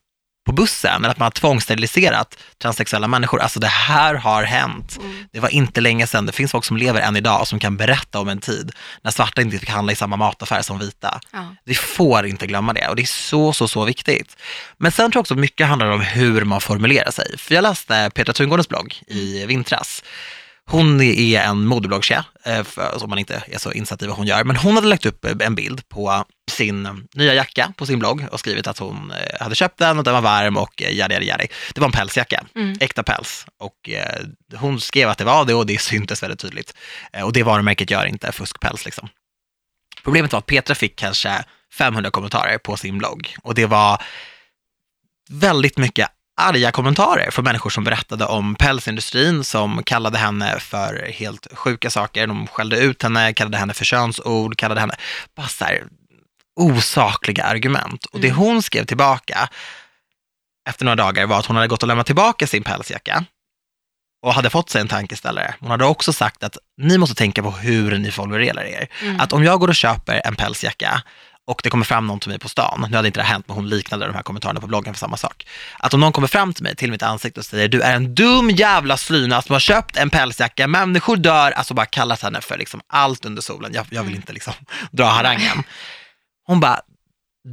[0.45, 3.41] på bussen, eller att man har tvångssteriliserat transsexuella människor.
[3.41, 4.97] Alltså det här har hänt.
[4.97, 5.25] Mm.
[5.31, 7.77] Det var inte länge sedan, det finns folk som lever än idag och som kan
[7.77, 11.19] berätta om en tid när svarta inte fick handla i samma mataffär som vita.
[11.31, 11.55] Ja.
[11.63, 14.37] Vi får inte glömma det och det är så, så, så viktigt.
[14.77, 17.37] Men sen tror jag också mycket handlar om hur man formulerar sig.
[17.37, 20.03] För jag läste Petra Tungårdens blogg i vintras.
[20.69, 22.65] Hon är en modebloggtjej, eh,
[23.01, 25.25] om man inte är så insatt i vad hon gör, men hon hade lagt upp
[25.41, 29.55] en bild på sin nya jacka på sin blogg och skrivit att hon eh, hade
[29.55, 31.47] köpt den och den var varm och eh, yadi, yadi, yadi.
[31.73, 32.77] Det var en pälsjacka, Mm.
[32.79, 33.45] äkta päls.
[33.59, 36.73] Och eh, hon skrev att det var det och det syntes väldigt tydligt.
[37.13, 39.09] Eh, och det varumärket gör inte fuskpäls liksom.
[40.03, 41.43] Problemet var att Petra fick kanske
[41.77, 44.01] 500 kommentarer på sin blogg och det var
[45.29, 46.09] väldigt mycket
[46.41, 52.27] arga kommentarer från människor som berättade om pälsindustrin, som kallade henne för helt sjuka saker.
[52.27, 54.95] De skällde ut henne, kallade henne för könsord, kallade henne
[55.35, 55.83] bara så här
[56.59, 58.05] osakliga argument.
[58.05, 58.39] Och det Mm.
[58.39, 59.49] hon skrev tillbaka
[60.69, 63.25] efter några dagar var att hon hade gått och lämnat tillbaka sin pälsjacka
[64.25, 65.55] och hade fått sig en tankeställare.
[65.59, 68.87] Hon hade också sagt att ni måste tänka på hur ni formulerar er.
[69.01, 69.19] Mm.
[69.19, 71.01] Att om jag går och köper en pälsjacka
[71.51, 73.55] och det kommer fram någon till mig på stan, nu hade inte det hänt, men
[73.55, 75.47] hon liknade de här kommentarerna på bloggen för samma sak.
[75.79, 78.15] Att om någon kommer fram till mig, till mitt ansikte och säger du är en
[78.15, 82.57] dum jävla slyna som har köpt en pälsjacka, människor dör, alltså bara kallat henne för
[82.57, 84.53] liksom allt under solen, jag, jag vill inte liksom
[84.91, 85.63] dra harangen.
[86.45, 86.79] Hon bara,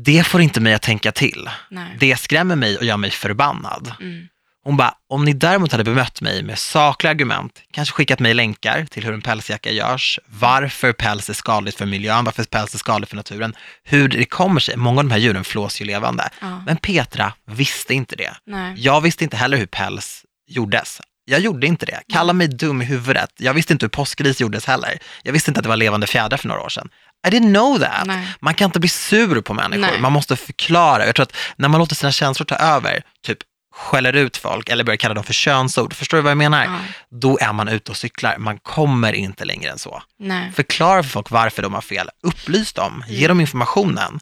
[0.05, 1.51] det får inte mig att tänka till.
[1.71, 1.97] Nej.
[2.01, 3.93] Det skrämmer mig och gör mig förbannad.
[4.01, 4.29] Mm.
[4.69, 8.85] Hon bara, om ni däremot hade bemött mig med sakliga argument, kanske skickat mig länkar
[8.85, 13.11] till hur en pälsjacka görs, varför päls är skadligt för miljön, varför päls är skadligt
[13.11, 13.55] för naturen,
[13.85, 16.29] hur det kommer sig, många av de här djuren flås ju levande.
[16.41, 16.63] Ja.
[16.67, 18.35] Men Petra visste inte det.
[18.47, 18.75] Nej.
[18.77, 21.01] Jag visste inte heller hur päls gjordes.
[21.25, 22.01] Jag gjorde inte det.
[22.13, 23.31] Kalla mig dum i huvudet.
[23.39, 24.99] Jag visste inte hur påskgris gjordes heller.
[25.23, 26.89] Jag visste inte att det var levande fjädrar för några år sedan.
[27.27, 28.07] I didn't know that.
[28.07, 28.29] Nej.
[28.41, 29.81] Man kan inte bli sur på människor.
[29.81, 30.01] Nej.
[30.01, 31.07] Man måste förklara.
[31.07, 33.39] Jag tror att när man låter sina känslor ta över, typ
[33.79, 36.65] skäller ut folk eller börjar kalla dem för könsord, förstår du vad jag menar?
[36.65, 36.79] Ja.
[37.11, 38.39] Då är man ute och cyklar.
[38.39, 40.03] Man kommer inte längre än så.
[40.19, 40.53] Nej.
[40.53, 42.11] Förklara för folk varför de har fel.
[42.23, 43.05] Upplys dem.
[43.09, 44.21] Ge dem informationen.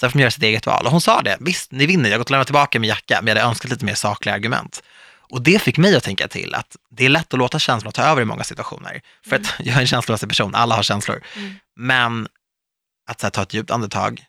[0.00, 0.84] Sen får de göra sitt eget val.
[0.84, 2.08] Och hon sa det, visst, ni vinner.
[2.08, 4.34] Jag har gått och lämnat tillbaka min jacka, men jag hade önskat lite mer sakliga
[4.34, 4.82] argument.
[5.30, 8.02] Och det fick mig att tänka till att det är lätt att låta känslor ta
[8.02, 9.00] över i många situationer.
[9.28, 11.22] För att jag är en känslomässig person, alla har känslor.
[11.36, 11.54] Mm.
[11.76, 12.28] Men
[13.10, 14.24] att här, ta ett djupt andetag,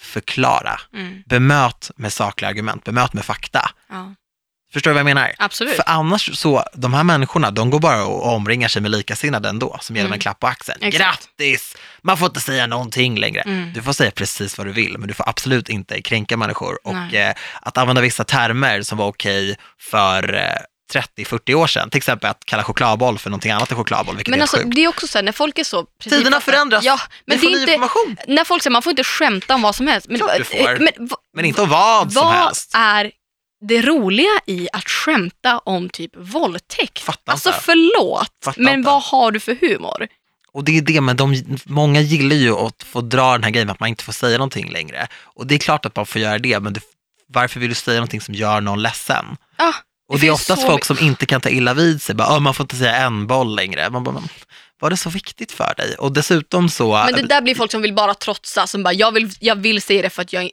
[0.00, 1.22] förklara, Mm.
[1.26, 3.70] bemöt med sakliga argument, bemöt med fakta.
[3.90, 4.14] Ja.
[4.72, 5.32] Förstår du vad jag menar?
[5.38, 5.76] Absolut.
[5.76, 9.78] För annars så, de här människorna, de går bara och omringar sig med likasinnade ändå,
[9.80, 10.20] som ger dem en Mm.
[10.20, 10.78] klapp på axeln.
[10.82, 11.28] Exakt.
[11.38, 11.76] Grattis!
[12.02, 13.40] Man får inte säga någonting längre.
[13.40, 13.72] Mm.
[13.72, 16.78] Du får säga precis vad du vill, men du får absolut inte kränka människor.
[16.86, 20.42] Och eh, att använda vissa termer som var okej för eh,
[20.90, 24.38] 30-40 år sedan, till exempel att kalla chokladboll för någonting annat än chokladboll, vilket Men
[24.40, 24.74] är alltså, sjukt.
[24.74, 25.84] det är också så här, när folk är så...
[25.84, 26.84] precis- Tiderna förändras.
[26.84, 27.72] Ja, men Vi får det är inte...
[27.72, 28.16] information.
[28.28, 30.08] När folk säger man får inte skämta om vad som helst.
[30.08, 30.78] Men, Klart du får.
[30.78, 32.70] Men, Men inte om vad som vad helst.
[32.74, 33.10] är
[33.68, 36.98] det roliga i att skämta om typ våldtäkt?
[36.98, 37.60] Fattar alltså inte.
[37.62, 38.86] förlåt, Fattar men inte.
[38.86, 40.08] vad har du för humor?
[40.52, 43.70] Och det är det, men de, många gillar ju att få dra den här grejen
[43.70, 45.08] att man inte får säga någonting längre.
[45.22, 46.80] Och det är klart att man får göra det, men det,
[47.26, 49.24] varför vill du säga någonting som gör någon ledsen?
[49.56, 49.74] Ja,
[50.10, 52.40] Och det är finns oftast folk som inte kan ta illa vid sig, bara, "Åh,
[52.40, 53.90] man får inte säga en boll längre.
[53.90, 54.22] Man bara,
[54.80, 55.94] var det så viktigt för dig?
[55.98, 56.92] Och dessutom så...
[57.04, 59.82] Men det där blir folk som vill bara trotsa, som bara jag vill, jag vill
[59.82, 60.50] säga det för att jag,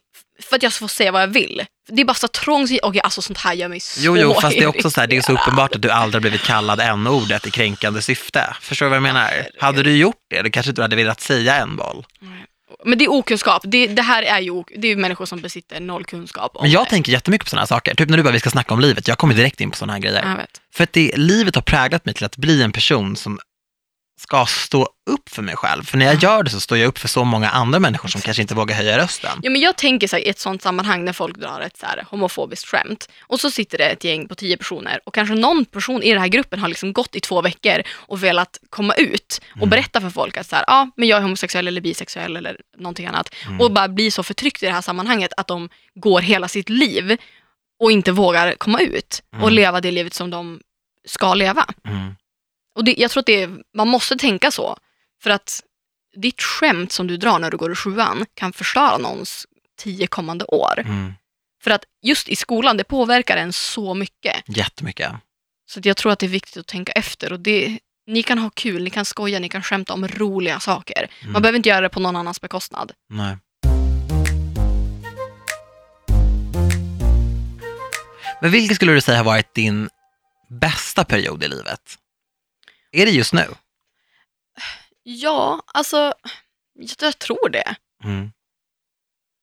[0.49, 1.65] för att jag får säga vad jag vill.
[1.89, 4.57] Det är bara så trångt, okej alltså sånt här gör mig så Jo, jo, fast
[4.57, 7.47] det är också så här, det är så uppenbart att du aldrig blivit kallad n-ordet
[7.47, 8.55] i kränkande syfte.
[8.61, 9.47] Förstår du vad jag menar?
[9.59, 12.05] Hade du gjort det, då kanske du hade velat säga en boll.
[12.87, 15.79] Men det är okunskap, det, det här är ju det är ju människor som besitter
[15.79, 16.89] noll kunskap om Men jag det.
[16.89, 17.95] tänker jättemycket på sådana här saker.
[17.95, 19.93] Typ när du bara, vi ska snacka om livet, jag kommer direkt in på sådana
[19.93, 20.23] här grejer.
[20.29, 20.61] Jag vet.
[20.73, 23.39] För att det, livet har präglat mig till att bli en person som
[24.19, 25.83] ska stå upp för mig själv.
[25.83, 28.21] För när jag gör det så står jag upp för så många andra människor som
[28.21, 29.39] kanske inte vågar höja rösten.
[29.43, 31.85] Ja, men jag tänker så här, i ett sånt sammanhang när folk drar ett så
[31.85, 35.65] här, homofobiskt skämt och så sitter det ett gäng på tio personer och kanske någon
[35.65, 39.41] person i den här gruppen har liksom gått i två veckor och velat komma ut
[39.51, 39.69] och Mm.
[39.69, 43.05] berätta för folk att så här, ja, men jag är homosexuell eller bisexuell eller någonting
[43.07, 43.61] annat Mm.
[43.61, 47.17] och bara blir så förtryckt i det här sammanhanget att de går hela sitt liv
[47.79, 49.53] och inte vågar komma ut och Mm.
[49.53, 50.59] leva det livet som de
[51.07, 51.65] ska leva.
[51.85, 52.15] Mm.
[52.77, 54.77] Och det, jag tror att det man måste tänka så.
[55.23, 55.63] För att
[56.15, 59.45] ditt skämt som du drar när du går i sjuan kan förstöra någons
[59.77, 60.79] tio kommande år.
[60.79, 61.13] Mm.
[61.63, 64.43] För att just i skolan, det påverkar en så mycket.
[64.45, 65.11] Jättemycket.
[65.69, 67.33] Så jag tror att det är viktigt att tänka efter.
[67.33, 71.09] Och det, ni kan ha kul, ni kan skoja, ni kan skämta om roliga saker.
[71.21, 71.33] Mm.
[71.33, 72.91] Man behöver inte göra det på någon annans bekostnad.
[73.09, 73.37] Nej.
[78.41, 79.89] Men vilken skulle du säga har varit din
[80.49, 81.97] bästa period i livet?
[82.97, 83.45] Är det just nu?
[85.03, 86.13] Ja, alltså,
[86.99, 87.75] jag, tror det.
[88.03, 88.31] Mm.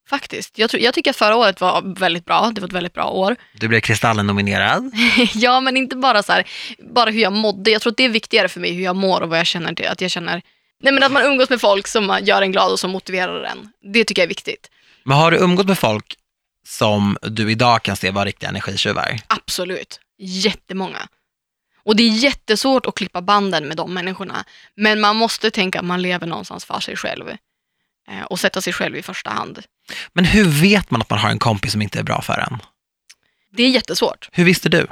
[0.08, 0.58] Faktiskt.
[0.58, 2.50] Jag, tror, jag tycker att förra året var väldigt bra.
[2.54, 3.36] Det var ett väldigt bra år.
[3.60, 4.92] Du blev Kristallen-nominerad.
[5.34, 6.48] ja, men inte bara så här,
[6.94, 7.70] bara hur jag mådde.
[7.70, 9.90] Jag tror att det är viktigare för mig hur jag mår och vad jag känner.
[9.90, 10.42] Att jag känner
[10.82, 13.72] nej, men att man umgås med folk som gör en glad och som motiverar en.
[13.92, 14.70] Det tycker jag är viktigt.
[15.04, 16.16] Men har du umgått med folk
[16.66, 19.20] som du idag kan se var riktiga energitjuvar?
[19.26, 20.00] Absolut.
[20.18, 21.08] Jättemånga.
[21.84, 24.44] Och det är jättesvårt att klippa banden med de människorna.
[24.76, 27.28] Men man måste tänka att man lever någonstans för sig själv.
[28.08, 29.62] Eh, Och sätta sig själv i första hand.
[30.12, 32.58] Men hur vet man att man har en kompis som inte är bra för en?
[33.50, 34.28] Det är jättesvårt.
[34.32, 34.86] Hur visste du?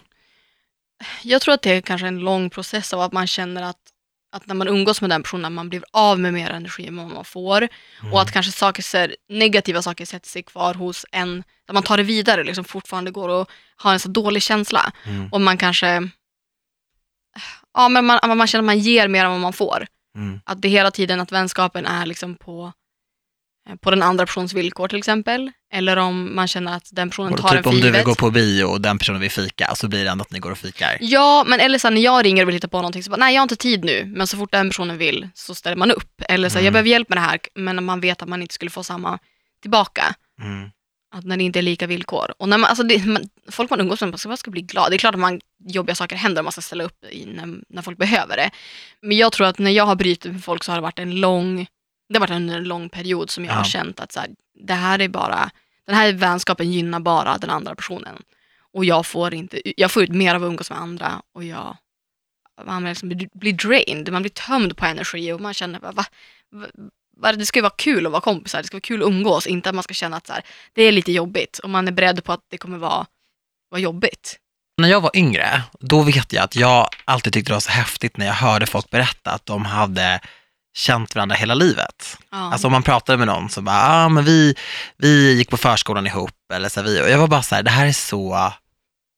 [1.23, 3.77] Jag tror att det är kanske en lång process av att man känner att,
[4.33, 7.07] att när man umgås med den personen, man blir av med mer energi än vad
[7.07, 7.69] man får.
[8.13, 11.97] Och att kanske saker, ser- negativa saker sätter sig kvar hos en, att man tar
[11.97, 14.93] det vidare, liksom fortfarande går och har en så dålig känsla.
[15.05, 15.29] Mm.
[15.33, 16.09] Och man kanske,
[17.75, 19.87] ja men man, man känner att man ger mer än vad man får.
[20.17, 20.41] Mm.
[20.45, 22.73] Att det hela tiden, att vänskapen är liksom på,
[23.69, 25.53] eh, på den andra personens villkor till exempel.
[25.73, 28.15] Eller om man känner att den personen tar en typ för om du vill gå
[28.15, 30.59] på bio och den personen vill fika, så blir det ändå att ni går och
[30.59, 30.97] fikar.
[31.01, 33.35] Ja, men eller så när jag ringer och vill hitta på någonting så bara, nej
[33.35, 34.05] jag har inte tid nu.
[34.17, 36.23] Men så fort den personen vill så ställer man upp.
[36.29, 36.65] Eller så Mm.
[36.65, 39.19] jag behöver hjälp med det här, men man vet att man inte skulle få samma
[39.63, 40.15] tillbaka.
[40.43, 40.71] Mm.
[41.15, 42.35] Att när det inte är lika villkor.
[42.39, 44.63] Och när man, alltså det, man, folk man umgås med, man ska, man ska bli
[44.63, 44.91] glad.
[44.91, 47.61] Det är klart att man, jobbiga saker händer och man ska ställa upp i, när,
[47.69, 48.51] när folk behöver det.
[49.01, 51.21] Men jag tror att när jag har brutit med folk så har det varit en
[51.21, 51.67] lång,
[52.09, 53.57] det har varit en lång period som jag Ja.
[53.57, 54.31] har känt att så här,
[54.67, 55.51] det här är bara,
[55.87, 58.23] den här vänskapen gynnar bara den andra personen.
[58.73, 61.77] Och jag får, inte, jag får ut mer av att umgås med andra och jag
[62.67, 66.05] man liksom blir, blir drained, man blir tömd på energi och man känner va, va,
[67.21, 69.69] det ska ju vara kul att vara kompisar, det ska vara kul att umgås, inte
[69.69, 72.25] att man ska känna att så här, det är lite jobbigt och man är beredd
[72.25, 73.07] på att det kommer vara,
[73.71, 74.39] vara jobbigt.
[74.77, 78.17] När jag var yngre, då vet jag att jag alltid tyckte det var så häftigt
[78.17, 80.21] när jag hörde folk berätta att de hade
[80.75, 82.19] känt varandra hela livet.
[82.31, 82.53] Ja.
[82.53, 84.55] Alltså om man pratade med någon så bara, ah, men vi,
[84.97, 87.71] vi gick på förskolan ihop, eller så vi, och jag var bara så här, det
[87.71, 88.53] här är så,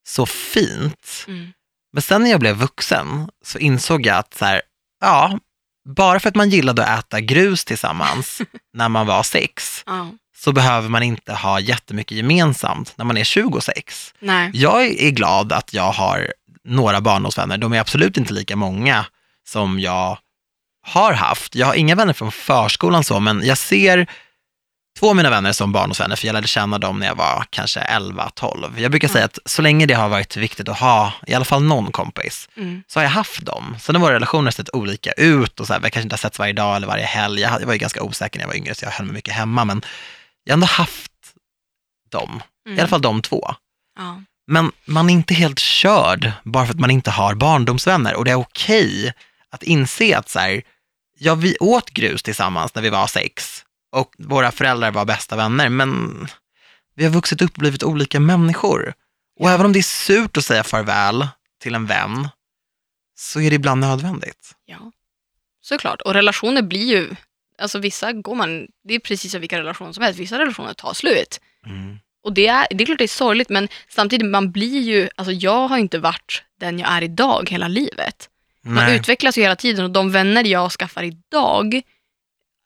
[0.06, 1.24] så fint.
[1.26, 1.52] mm.
[1.92, 4.62] Men sen när jag blev vuxen så insåg jag att så här,
[5.00, 5.38] ja,
[5.84, 8.40] bara för att man gillade att äta grus tillsammans
[8.74, 10.10] när man var sex, ja.
[10.36, 14.14] så behöver man inte ha jättemycket gemensamt när man är 26.
[14.18, 14.50] Nej.
[14.54, 16.32] Jag är glad att jag har
[16.64, 17.58] några barndomsvänner.
[17.58, 19.06] De är absolut inte lika många
[19.48, 20.18] som jag
[20.86, 21.54] har haft.
[21.54, 24.06] Jag har inga vänner från förskolan så, men jag ser
[24.98, 27.80] två av mina vänner som barndomsvänner, för jag lärde känna dem när jag var kanske
[27.80, 28.80] 11-12.
[28.80, 31.62] Jag brukar säga att så länge det har varit viktigt att ha i alla fall
[31.62, 32.82] någon kompis, Mm.
[32.86, 33.76] så har jag haft dem.
[33.80, 36.38] Sen har våra relationer sett olika ut och så här, vi kanske inte har setts
[36.38, 37.40] varje dag eller varje helg.
[37.40, 39.34] Jag jag var ju ganska osäker när jag var yngre, så jag höll mig mycket
[39.34, 39.82] hemma, men
[40.44, 41.12] jag har ändå haft
[42.10, 42.42] dem.
[42.66, 42.78] Mm.
[42.78, 43.54] I alla fall de två.
[43.98, 44.22] Ja.
[44.46, 48.14] Men man är inte helt körd bara för att man inte har barndomsvänner.
[48.14, 49.12] Och det är okej
[49.50, 50.62] att inse att så här,
[51.18, 53.63] ja, vi åt grus tillsammans när vi var sex
[53.94, 56.18] och våra föräldrar var bästa vänner, men
[56.94, 58.94] vi har vuxit upp och blivit olika människor.
[59.40, 61.28] Och även om det är surt att säga farväl
[61.60, 62.28] till en vän,
[63.16, 64.52] så är det ibland nödvändigt.
[64.64, 64.92] ja,
[65.60, 66.00] såklart.
[66.00, 67.16] Och relationer blir ju,
[67.58, 70.94] alltså vissa går man, det är precis som vilka relationer som helst, vissa relationer tar
[70.94, 71.40] slut.
[71.66, 71.98] Mm.
[72.24, 75.32] Och det är, det är klart det är sorgligt, men samtidigt, man blir ju, alltså
[75.32, 78.28] jag har inte varit den jag är idag hela livet.
[78.64, 78.96] Man Nej.
[78.96, 81.82] utvecklas ju hela tiden och de vänner jag skaffar idag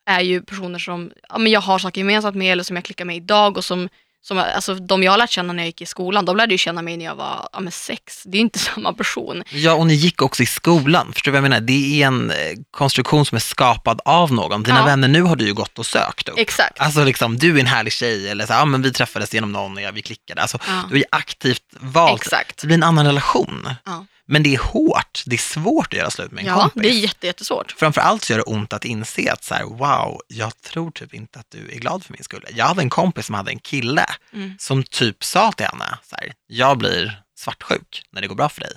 [0.08, 3.04] är ju personer som ja, men jag har saker gemensamt med eller som jag klickar
[3.04, 3.88] med idag och som,
[4.22, 6.58] som alltså, de jag har lärt känna när jag gick i skolan, de lärde ju
[6.58, 8.22] känna mig när jag var ja, men sex.
[8.26, 9.42] Det är inte samma person.
[9.50, 11.12] Ja, och ni gick också i skolan.
[11.12, 11.60] Förstår du vad jag menar?
[11.60, 12.36] Det är en eh,
[12.70, 14.62] konstruktion som är skapad av någon.
[14.62, 14.84] Dina Ja.
[14.84, 16.38] vänner nu har du ju gått och sökt upp.
[16.38, 16.80] Exakt.
[16.80, 19.76] Alltså liksom, du är en härlig tjej, eller så, ja, men vi träffades genom någon
[19.76, 20.42] och ja, vi klickade.
[20.42, 20.72] Alltså, Ja.
[20.88, 22.20] Du har ju aktivt valt.
[22.22, 22.60] Exakt.
[22.60, 23.68] Det blir en annan relation.
[23.84, 24.06] Ja.
[24.28, 26.82] Men det är hårt, det är svårt att göra slut med en Ja, kompis.
[26.82, 27.72] det är jätte, jättesvårt.
[27.72, 31.38] Framförallt så gör det ont att inse att så här, wow, jag tror typ inte
[31.38, 32.44] att du är glad för min skull.
[32.54, 34.54] Jag hade en kompis som hade en kille Mm.
[34.58, 38.60] som typ sa till henne, så här, jag blir svartsjuk när det går bra för
[38.60, 38.72] dig.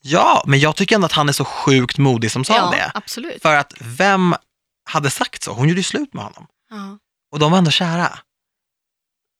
[0.00, 2.90] Ja, men jag tycker ändå att han är så sjukt modig som sa ja, det.
[2.94, 3.42] absolut.
[3.42, 4.34] För att vem
[4.88, 5.52] hade sagt så?
[5.52, 6.46] Hon gjorde ju slut med honom.
[6.70, 6.98] Ja.
[7.32, 8.18] Och de var ändå kära.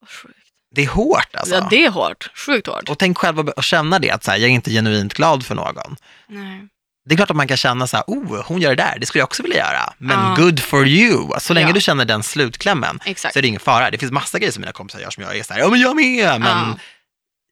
[0.08, 0.35] Sjukt.
[0.76, 1.54] Det är hårt alltså.
[1.54, 2.30] Ja, det är hårt.
[2.46, 2.88] Sjukt hårt.
[2.88, 5.54] Och tänk själv att känna det, att så här, jag är inte genuint glad för
[5.54, 5.96] någon.
[6.28, 6.68] Nej.
[7.08, 9.06] Det är klart att man kan känna så här, oh, hon gör det där, det
[9.06, 9.92] skulle jag också vilja göra.
[9.98, 10.34] Men Ja.
[10.44, 11.28] good for you.
[11.40, 11.72] Så länge Ja.
[11.72, 13.32] du känner den slutklämmen Exakt.
[13.32, 13.90] så är det ingen fara.
[13.90, 15.80] Det finns massa grejer som mina kompisar gör som jag är så här, ja men
[15.80, 16.78] jag med, men Ja.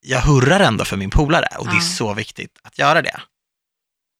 [0.07, 3.21] jag hurrar ändå för min polare och det är så viktigt att göra det.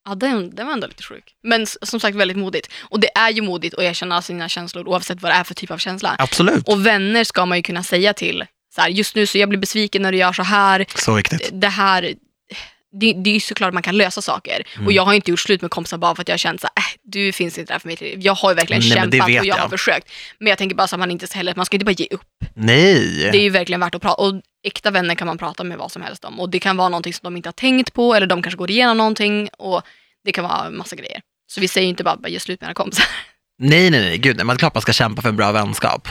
[0.09, 1.25] Ja, den, den var ändå lite sjuk.
[1.43, 2.69] Men som sagt väldigt modigt.
[2.83, 5.71] Och det är ju modigt att erkänna sina känslor oavsett vad det är för typ
[5.71, 6.17] av känsla.
[6.19, 8.45] Absolut, Och vänner ska man ju kunna säga till.
[8.75, 10.87] Så här, just nu så jag blir besviken när du gör så här.
[10.95, 11.51] så viktigt.
[11.53, 12.15] Det här
[13.01, 14.67] det, det är ju såklart att man kan lösa saker.
[14.75, 14.87] Mm.
[14.87, 16.69] Och jag har inte gjort slut med kompisar bara för att jag har känt så
[16.75, 18.17] här, äh, du finns inte där för mig.
[18.19, 19.71] Jag har ju verkligen Nej, men det kämpat och jag, har jag.
[19.71, 20.11] försökt.
[20.39, 22.07] Men jag tänker bara så att man inte så heller, man ska inte bara ge
[22.11, 22.21] upp.
[22.55, 24.23] Nej, Det är ju verkligen värt att prata.
[24.23, 24.35] Och
[24.65, 26.41] äkta vänner kan man prata med vad som helst om.
[26.41, 28.71] Och det kan vara någonting som de inte har tänkt på eller de kanske går
[28.71, 29.49] igenom någonting.
[29.59, 29.83] Och
[30.25, 31.21] det kan vara massa grejer.
[31.47, 33.07] Så vi säger ju inte bara, bara ge slut med era kompisar.
[33.59, 36.09] nej, nej, nej, gud, nej, man är klart man ska kämpa för en bra vänskap.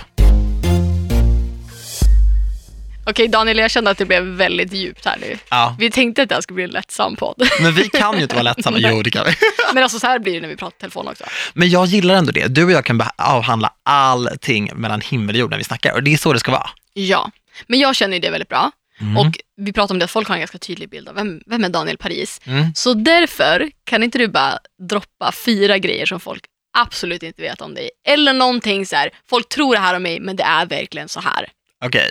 [3.05, 5.37] Okej Daniel, jag kände att det blev väldigt djupt här nu.
[5.49, 7.49] Ja, Vi tänkte att det här skulle bli en lättsam podd.
[7.61, 8.77] men vi kan ju inte vara lättsamma.
[8.81, 9.33] Jo, det kan vi.
[9.73, 11.23] Men alltså så här blir det när vi pratar telefon också.
[11.53, 12.47] Men jag gillar ändå det.
[12.47, 16.13] Du och jag kan avhandla allting mellan himmel och jord när vi snackar och det
[16.13, 16.69] är så det ska vara.
[16.93, 17.31] Ja,
[17.67, 18.71] men jag känner ju det väldigt bra.
[19.01, 19.17] Mm.
[19.17, 21.63] Och vi pratar om det att folk har en ganska tydlig bild av vem, vem
[21.63, 22.41] är Daniel Paris.
[22.45, 22.65] Mm.
[22.75, 26.43] Så därför kan inte du bara droppa fyra grejer som folk
[26.77, 27.89] absolut inte vet om dig.
[28.07, 31.19] Eller någonting så här, folk tror det här om mig men det är verkligen så
[31.19, 31.49] här.
[31.85, 32.09] Okej.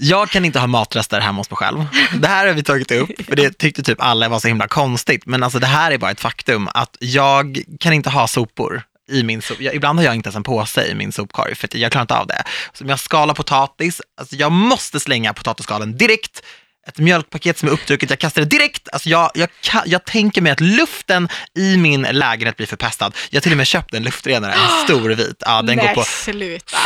[0.00, 1.86] Jag kan inte ha matrester hemma hos mig själv.
[2.14, 5.26] Det här har vi tagit upp, för det tyckte typ alla var så himla konstigt.
[5.26, 9.22] Men alltså det här är bara ett faktum, att jag kan inte ha sopor i
[9.22, 9.60] min sop.
[9.60, 12.14] Jag, ibland har jag inte ens en påse i min sopkorg, för jag klarar inte
[12.14, 12.42] av det.
[12.72, 16.42] Så om jag skalar potatis, alltså jag måste slänga potatisskalen direkt.
[16.88, 18.88] Ett mjölkpaket som är uppdrucket, jag kastar det direkt.
[18.92, 19.48] Alltså jag, jag,
[19.86, 23.12] jag tänker mig att luften i min lägenhet blir förpestad.
[23.30, 25.36] Jag har till och med köpt en luftrenare, en stor vit.
[25.46, 26.76] Ja, den går Nej, på, sluta.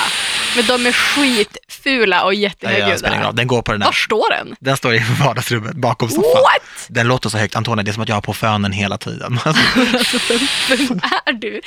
[0.57, 3.27] Men de är skitfula och jag spelar ingen jättehögljudda.
[3.27, 3.37] roll.
[3.37, 4.57] den går på den Var där står den?
[4.61, 6.23] Den står i vardagsrummet bakom soffan.
[6.43, 6.63] What?
[6.89, 9.39] Den låter så högt, Antonija, det är som att jag har på fönen hela tiden.
[9.93, 10.19] Alltså,
[10.69, 11.51] Vem är du?
[11.51, 11.61] du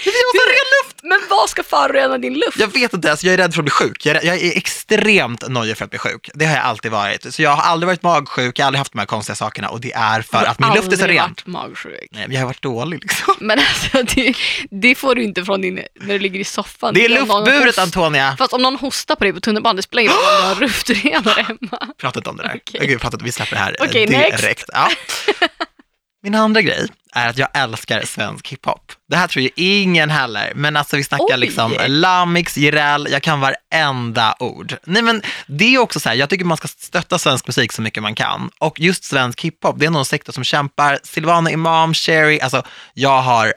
[1.09, 2.59] men vad ska förorena din luft?
[2.59, 4.05] jag vet inte, alltså, jag är rädd för att bli sjuk.
[4.05, 6.29] Jag är, jag är extremt nojig för att bli sjuk.
[6.33, 7.33] Det har jag alltid varit.
[7.33, 9.81] Så jag har aldrig varit magsjuk, jag har aldrig haft de här konstiga sakerna och
[9.81, 11.29] det är för att min luft är så aldrig ren.
[11.29, 12.09] varit magsjuk.
[12.11, 13.35] Nej, men jag har varit dålig liksom.
[13.39, 14.33] Men alltså, det,
[14.71, 16.93] det får du inte från din, när du ligger i soffan.
[16.93, 18.35] Det är luftburet Antonija.
[18.37, 20.55] Fast om någon hostar på dig på tunnelbanan, det spelar ingen roll om du har
[20.61, 21.93] luftrenare hemma.
[21.97, 22.55] Prata inte om det där.
[22.55, 22.81] Okej.
[22.83, 24.41] Okej, prata inte, vi släpper det här next.
[24.41, 24.69] direkt.
[24.73, 24.89] Ja.
[26.25, 28.91] Min andra grej är att jag älskar svensk hiphop.
[29.09, 31.37] Det här tror ju ingen heller, men alltså vi snackar Oj.
[31.37, 34.75] liksom Lamix, Jireel, jag kan varenda ord.
[34.83, 37.81] Nej men det är också så här, jag tycker man ska stötta svensk musik så
[37.81, 38.49] mycket man kan.
[38.59, 40.99] Och just svensk hiphop, det är någon sektor som kämpar.
[41.03, 43.53] Silvana Imam, Sherry, alltså jag har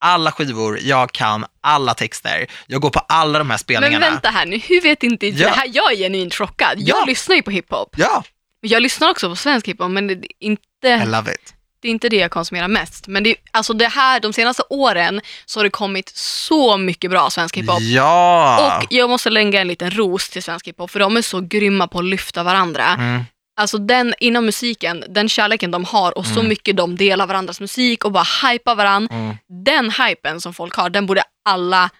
[0.00, 4.10] alla skivor, jag kan alla texter, jag går på alla de här Men spelningarna.
[4.10, 5.48] vänta här nu, hur vet inte Ja.
[5.48, 5.70] det här?
[5.72, 6.74] Jag är genuint chockad.
[6.78, 7.04] Jag Ja.
[7.06, 7.94] lyssnar ju på hiphop.
[7.98, 8.24] Ja,
[8.60, 11.54] Jag lyssnar också på svensk hiphop, men det är I inte, love it.
[11.80, 13.06] det är inte det jag konsumerar mest.
[13.06, 17.30] Men det, alltså det här, de senaste åren så har det kommit så mycket bra
[17.30, 17.80] svensk hiphop.
[17.80, 18.76] Ja.
[18.82, 21.88] Och jag måste lägga en liten ros till svensk hiphop, för de är så grymma
[21.88, 22.86] på att lyfta varandra.
[22.86, 23.24] Mm.
[23.60, 26.48] Alltså den, inom musiken, den kärleken de har och så Mm.
[26.48, 29.14] mycket de delar varandras musik och bara hypar varandra.
[29.14, 29.36] Mm.
[29.64, 31.90] Den hypen som folk har, den borde alla,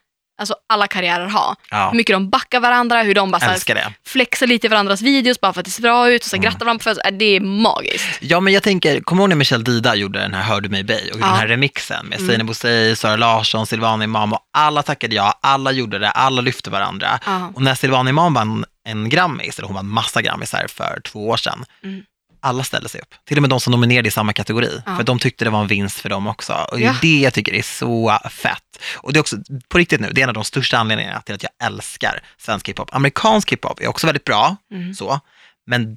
[0.40, 1.56] alltså alla karriärer ha.
[1.70, 3.92] Ja, Hur mycket de backar varandra, hur de bara så här, älskar det.
[4.06, 6.44] flexar lite i varandras videos bara för att det ser bra ut och så Mm.
[6.44, 7.18] grattar varandra på födelsedagen.
[7.18, 8.18] Det är magiskt.
[8.20, 10.68] Ja, men jag tänker, kommer du ihåg när Michelle Dida gjorde den här Hör du
[10.68, 11.26] mig Bay och Ja.
[11.26, 12.30] den här remixen med Mm.
[12.30, 16.70] Sine Bosei, Sara Larsson, Silvana Imam och alla tackade ja, alla gjorde det, alla lyfte
[16.70, 17.18] varandra.
[17.26, 17.52] Ja.
[17.54, 21.36] Och när Silvana Imam vann en Grammis, eller hon vann massa Grammisar för två år
[21.36, 22.02] sedan, Mm.
[22.40, 23.14] alla ställde sig upp.
[23.24, 24.96] Till och med de som nominerade i samma kategori, Ja.
[24.96, 26.52] för de tyckte det var en vinst för dem också.
[26.52, 26.96] Och det är Ja.
[27.02, 28.82] det jag tycker är så fett.
[28.96, 29.36] Och det är också,
[29.68, 32.68] på riktigt nu, det är en av de största anledningarna till att jag älskar svensk
[32.68, 32.94] hiphop.
[32.94, 34.94] Amerikansk hiphop är också väldigt bra, Mm.
[34.94, 35.20] så,
[35.66, 35.96] men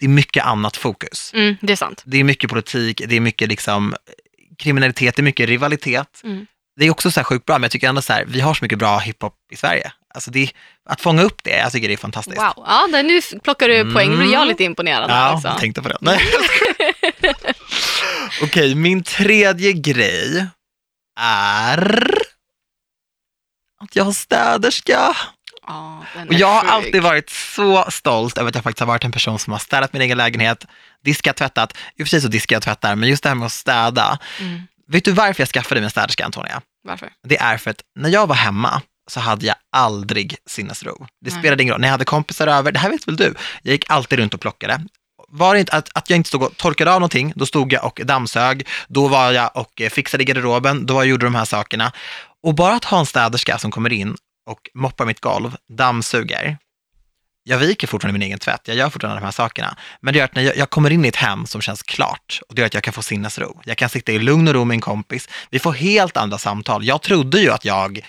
[0.00, 1.30] det är mycket annat fokus.
[1.34, 2.02] Mm, det är sant.
[2.06, 3.94] Det är mycket politik, det är mycket liksom
[4.58, 6.20] kriminalitet, det är mycket rivalitet.
[6.24, 6.46] Mm.
[6.76, 8.54] Det är också så här sjukt bra, men jag tycker ändå så här, vi har
[8.54, 9.92] så mycket bra hiphop i Sverige.
[10.14, 10.50] Alltså det,
[10.88, 12.38] att fånga upp det, jag tycker det är fantastiskt.
[12.38, 14.10] Wow, ja, nu plockar du poäng.
[14.10, 14.48] Nu blir jag Mm.
[14.48, 15.10] lite imponerad.
[15.10, 15.48] Ja, också.
[15.48, 15.96] jag tänkte på det.
[16.00, 16.20] Nej.
[18.42, 20.46] Okej, min tredje grej
[21.20, 22.08] är
[23.82, 25.16] att jag har städerska.
[26.14, 29.12] Den Och jag har alltid varit så stolt över att jag faktiskt har varit en
[29.12, 30.66] person som har städat min egen lägenhet,
[31.04, 31.72] diskat, tvättat.
[31.96, 33.52] I och för sig så diskar jag och tvättar, men just det här med att
[33.52, 34.18] städa.
[34.40, 34.62] Mm.
[34.88, 36.60] Vet du varför jag skaffade mig en städerska, Antonia?
[36.84, 37.12] Varför?
[37.28, 38.82] Det är för att när jag var hemma
[39.12, 41.06] så hade jag aldrig sinnesro.
[41.20, 41.38] Det Nej.
[41.40, 41.80] spelade ingen roll.
[41.80, 44.40] När jag hade kompisar över, det här vet väl du, jag gick alltid runt och
[44.40, 44.84] plockade.
[45.28, 47.84] Var det inte att, att jag inte stod och torkade av någonting, då stod jag
[47.84, 51.92] och dammsög, då var jag och eh, fixade garderoben, då jag gjorde de här sakerna.
[52.42, 56.58] Och bara att ha en städerska som kommer in och moppar mitt golv, dammsuger,
[57.44, 59.76] jag viker fortfarande min egen tvätt, jag gör fortfarande de här sakerna.
[60.00, 62.40] Men det gör att när jag, jag kommer in i ett hem som känns klart,
[62.48, 63.60] och det gör att jag kan få sinnesro.
[63.64, 65.28] Jag kan sitta i lugn och ro med en kompis.
[65.50, 66.84] Vi får helt andra samtal.
[66.84, 68.06] Jag trodde ju att jag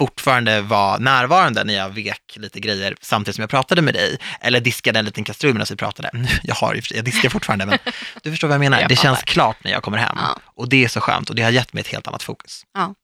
[0.00, 4.18] fortfarande var närvarande när jag vek lite grejer samtidigt som jag pratade med dig.
[4.40, 6.10] Eller diskade en liten kastrull medan vi pratade.
[6.42, 7.78] Jag, har, jag diskar fortfarande, men
[8.22, 8.80] du förstår vad jag menar.
[8.80, 9.08] Jag det fattar.
[9.08, 10.16] känns klart när jag kommer hem.
[10.20, 10.40] Ja.
[10.44, 12.62] Och det är så skönt och det har gett mig ett helt annat fokus.
[12.74, 12.94] Ja.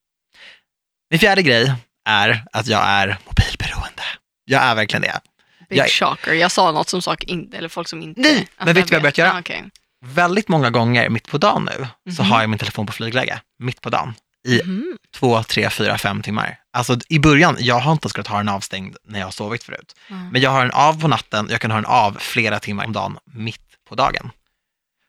[1.11, 1.75] Min fjärde grej
[2.09, 4.03] är att jag är mobilberoende.
[4.45, 5.21] Jag är verkligen det.
[5.69, 6.33] Big Jag- shocker.
[6.33, 8.21] Jag sa något som sak inte, eller folk som inte...
[8.21, 9.33] Nej, men vet du vad jag börjat göra?
[9.33, 9.65] Ah, okej.
[10.05, 11.69] Väldigt många gånger mitt på dagen
[12.05, 12.33] nu så Mhm.
[12.33, 14.15] har jag min telefon på flygläge, mitt på dagen,
[14.49, 14.99] i Mhm.
[15.15, 16.59] två, tre, fyra, fem timmar.
[16.77, 19.97] Alltså i början, jag har inte skulle ha den avstängd när jag har sovit förut.
[20.09, 20.29] Mm.
[20.29, 22.93] Men jag har den av på natten, jag kan ha den av flera timmar om
[22.93, 24.31] dagen, mitt på dagen.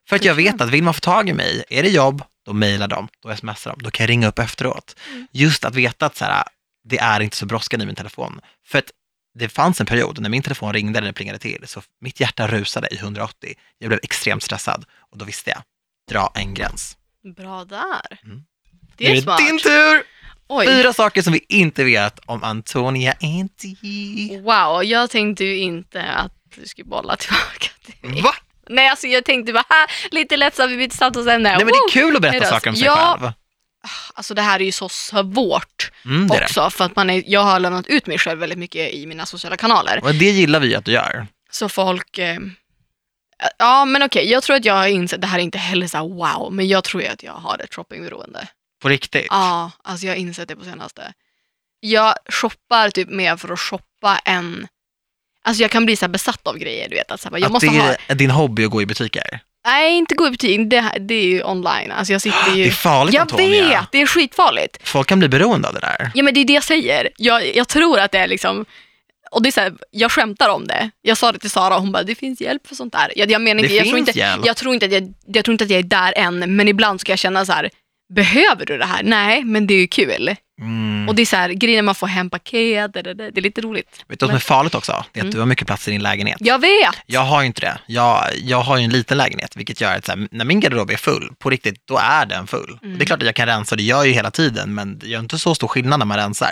[0.10, 2.54] För att jag vet att vill man få tag i mig, är det jobb, då
[2.54, 4.96] mejlar de, då smsar de, då kan jag ringa upp efteråt.
[5.10, 5.28] Mm.
[5.32, 6.44] Just att veta att så här,
[6.84, 8.42] det är inte så brådskande i min telefon.
[8.66, 8.92] För att
[9.40, 12.88] det fanns en period när min telefon ringde eller plingade till, så mitt hjärta rusade
[12.94, 13.54] i 180.
[13.78, 15.62] Jag blev extremt stressad och då visste jag,
[16.12, 16.98] dra en gräns.
[17.36, 18.20] Bra där.
[18.24, 18.44] Mm.
[18.98, 19.38] Det är är smart.
[19.38, 20.17] det din tur!
[20.50, 20.68] Oj.
[20.68, 24.40] Fyra saker som vi inte vet om Antonia Enti.
[24.44, 28.22] Wow, jag tänkte ju inte att du skulle bolla tillbaka till mig.
[28.22, 28.34] Va?
[28.70, 31.50] Nej, alltså jag tänkte bara, ha, lite lättsamt, vi byter samtalsämne.
[31.50, 33.18] Nej men det är kul att berätta saker om sig Ja.
[33.20, 33.32] själv.
[34.14, 36.44] Alltså det här är ju så svårt Mm, är det.
[36.44, 39.26] också, för att man är, jag har lämnat ut mig själv väldigt mycket i mina
[39.26, 40.00] sociala kanaler.
[40.04, 41.28] Och det gillar vi att du gör.
[41.52, 42.18] Så folk...
[42.18, 42.38] Eh,
[43.58, 45.98] ja, men okej, jag tror att jag har insett, det här är inte heller så
[45.98, 48.48] här wow, men jag tror ju att jag har ett shoppingberoende.
[48.82, 49.28] På riktigt.
[49.30, 51.14] Ja, alltså jag har insett det på senaste.
[51.80, 54.68] Jag shoppar typ mer för att shoppa än...
[55.44, 57.12] Alltså jag kan bli så besatt av grejer, du vet.
[57.12, 57.96] Att så här, jag att måste det ha...
[58.08, 59.40] är din hobby att gå i butiker.
[59.66, 61.92] Nej, inte gå i butik, det, det är ju online.
[61.92, 62.64] Alltså jag sitter ju...
[62.64, 63.68] Det är farligt jag Antonia.
[63.82, 64.88] vet, det är skitfarligt.
[64.88, 66.12] Folk kan bli beroende av det där.
[66.16, 67.10] Ja men det är det jag säger.
[67.18, 68.66] Jag, jag tror att det är liksom,
[69.32, 70.90] och det är så här, jag skämtar om det.
[71.02, 73.14] Jag sa det till Sara och hon bara, det finns hjälp för sånt där.
[73.16, 74.46] Jag, jag menar Det inte, jag finns tror inte, hjälp.
[74.46, 77.02] jag tror inte att jag, jag tror inte att jag är där än, men ibland
[77.02, 77.70] ska jag känna så här,
[78.16, 79.04] behöver du det här?
[79.04, 80.36] Nej, men det är ju kul.
[80.62, 81.10] Mm.
[81.10, 83.42] Och det är så här, grejer man får hem paket, det, det, det, det är
[83.42, 84.04] lite roligt.
[84.08, 85.06] Vet du vad som är farligt också?
[85.12, 85.34] Det är att Mm.
[85.34, 86.38] du har mycket plats i din lägenhet.
[86.40, 86.96] Jag vet!
[87.06, 87.78] Jag har ju inte det.
[87.88, 90.92] Jag, jag har ju en liten lägenhet, vilket gör att så här, när min garderob
[90.92, 92.80] är full, på riktigt, då är den full.
[92.84, 92.98] Mm.
[92.98, 95.08] Det är klart att jag kan rensa, det gör jag ju hela tiden, men det
[95.08, 96.52] gör inte så stor skillnad när man rensar.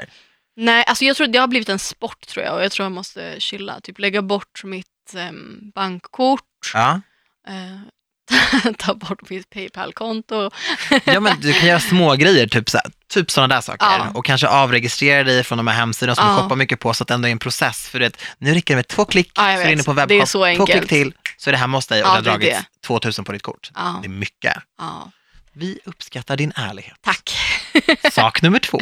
[0.58, 2.92] Nej, alltså jag tror det har blivit en sport tror jag och jag tror jag
[2.92, 3.80] måste chilla.
[3.84, 4.88] Typ lägga bort mitt
[5.18, 6.42] em, bankkort,
[6.74, 7.02] Ja.
[7.48, 7.80] eh,
[8.78, 10.50] ta bort mitt Paypal-konto.
[11.06, 13.86] ja, men du kan göra små grejer, typ, så här, typ sådana där saker.
[13.86, 14.12] Ja.
[14.14, 16.38] Och kanske avregistrera dig från de här hemsidorna som du Ja.
[16.42, 17.88] shoppar mycket på, så att det ändå är en process.
[17.90, 19.72] För det, nu räcker det med två klick, Ja, så är du vet.
[19.72, 20.72] inne på Det är webbshop, två enkelt.
[20.72, 23.26] klick till, så är det hemma hos dig och Ja, det har det dragits 2000
[23.26, 23.72] på ditt kort.
[23.76, 24.54] Ja, Det är mycket.
[25.58, 26.98] Vi uppskattar din ärlighet.
[27.02, 27.38] Tack.
[28.12, 28.82] Sak nummer två.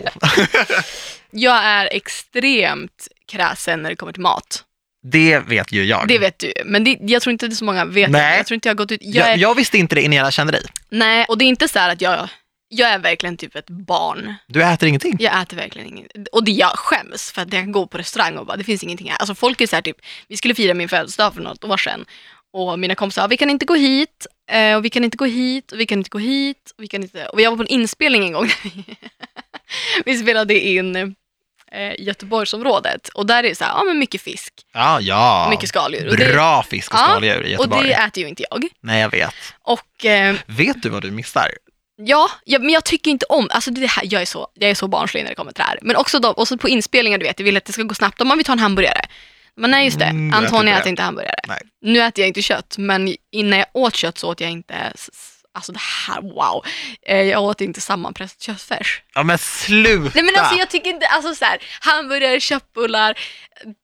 [1.31, 4.63] Jag är extremt kräsen när det kommer till mat.
[5.04, 6.08] Det vet ju jag.
[6.08, 8.38] Det vet du Men det, jag tror inte det är så många vet Nej.
[8.38, 8.99] Jag tror inte jag har gått ut.
[9.01, 10.62] Jag jag, är, jag visste inte det innan jag kände dig.
[10.89, 12.30] Nej, och det är inte så här att jag,
[12.70, 14.34] jag är verkligen typ ett barn.
[14.47, 15.18] Du äter ingenting.
[15.20, 16.28] Jag äter verkligen inget.
[16.32, 18.84] Och det jag skäms för att jag kan gå på restaurang och bara, det finns
[18.84, 19.18] ingenting här.
[19.18, 19.97] Alltså folk är så här typ,
[20.28, 22.06] vi skulle fira min födelsedag för något år sedan.
[22.54, 25.26] Och mina kompisar sa, vi kan inte gå hit, eh, och vi kan inte gå
[25.26, 27.26] hit, och vi kan inte gå hit, och vi kan inte...
[27.26, 28.49] Och jag var på en inspelning en gång.
[30.06, 31.16] vi spelade in
[31.74, 33.09] eh, Göteborgsområdet.
[33.09, 35.47] Och där är det så här, ja men mycket fisk, Ja, ja.
[35.49, 36.09] mycket skaldjur.
[36.09, 37.88] Och det, Bra fisk och Ja, skaldjur i och Göteborg.
[37.88, 38.65] det äter ju inte jag.
[38.82, 39.34] Nej, jag vet.
[39.61, 41.47] Och eh, Vet du vad du missar?
[41.95, 44.76] Ja, ja, men jag tycker inte om, alltså det här, jag, är så, jag är
[44.76, 45.80] så barnslig när det kommer till det här.
[45.82, 47.95] Men också, då, och så på inspelningar, du vet, jag vill att det ska gå
[47.95, 48.21] snabbt.
[48.21, 49.01] Om man vill ta en hamburgare.
[49.55, 51.36] Men nej just det, Mm, jag äter Antonija inte äter inte hamburgare.
[51.47, 51.61] Nej.
[51.82, 55.09] Nu äter jag inte kött, men innan jag åt kött så åt jag inte, s-
[55.54, 56.66] alltså det här, wow.
[57.08, 59.01] Eh, Jag åt inte sammanpressad köttfärs.
[59.14, 60.12] Ja, men sluta!
[60.16, 63.20] Nej men alltså jag tycker inte, alltså så här, hamburgare, köttbullar,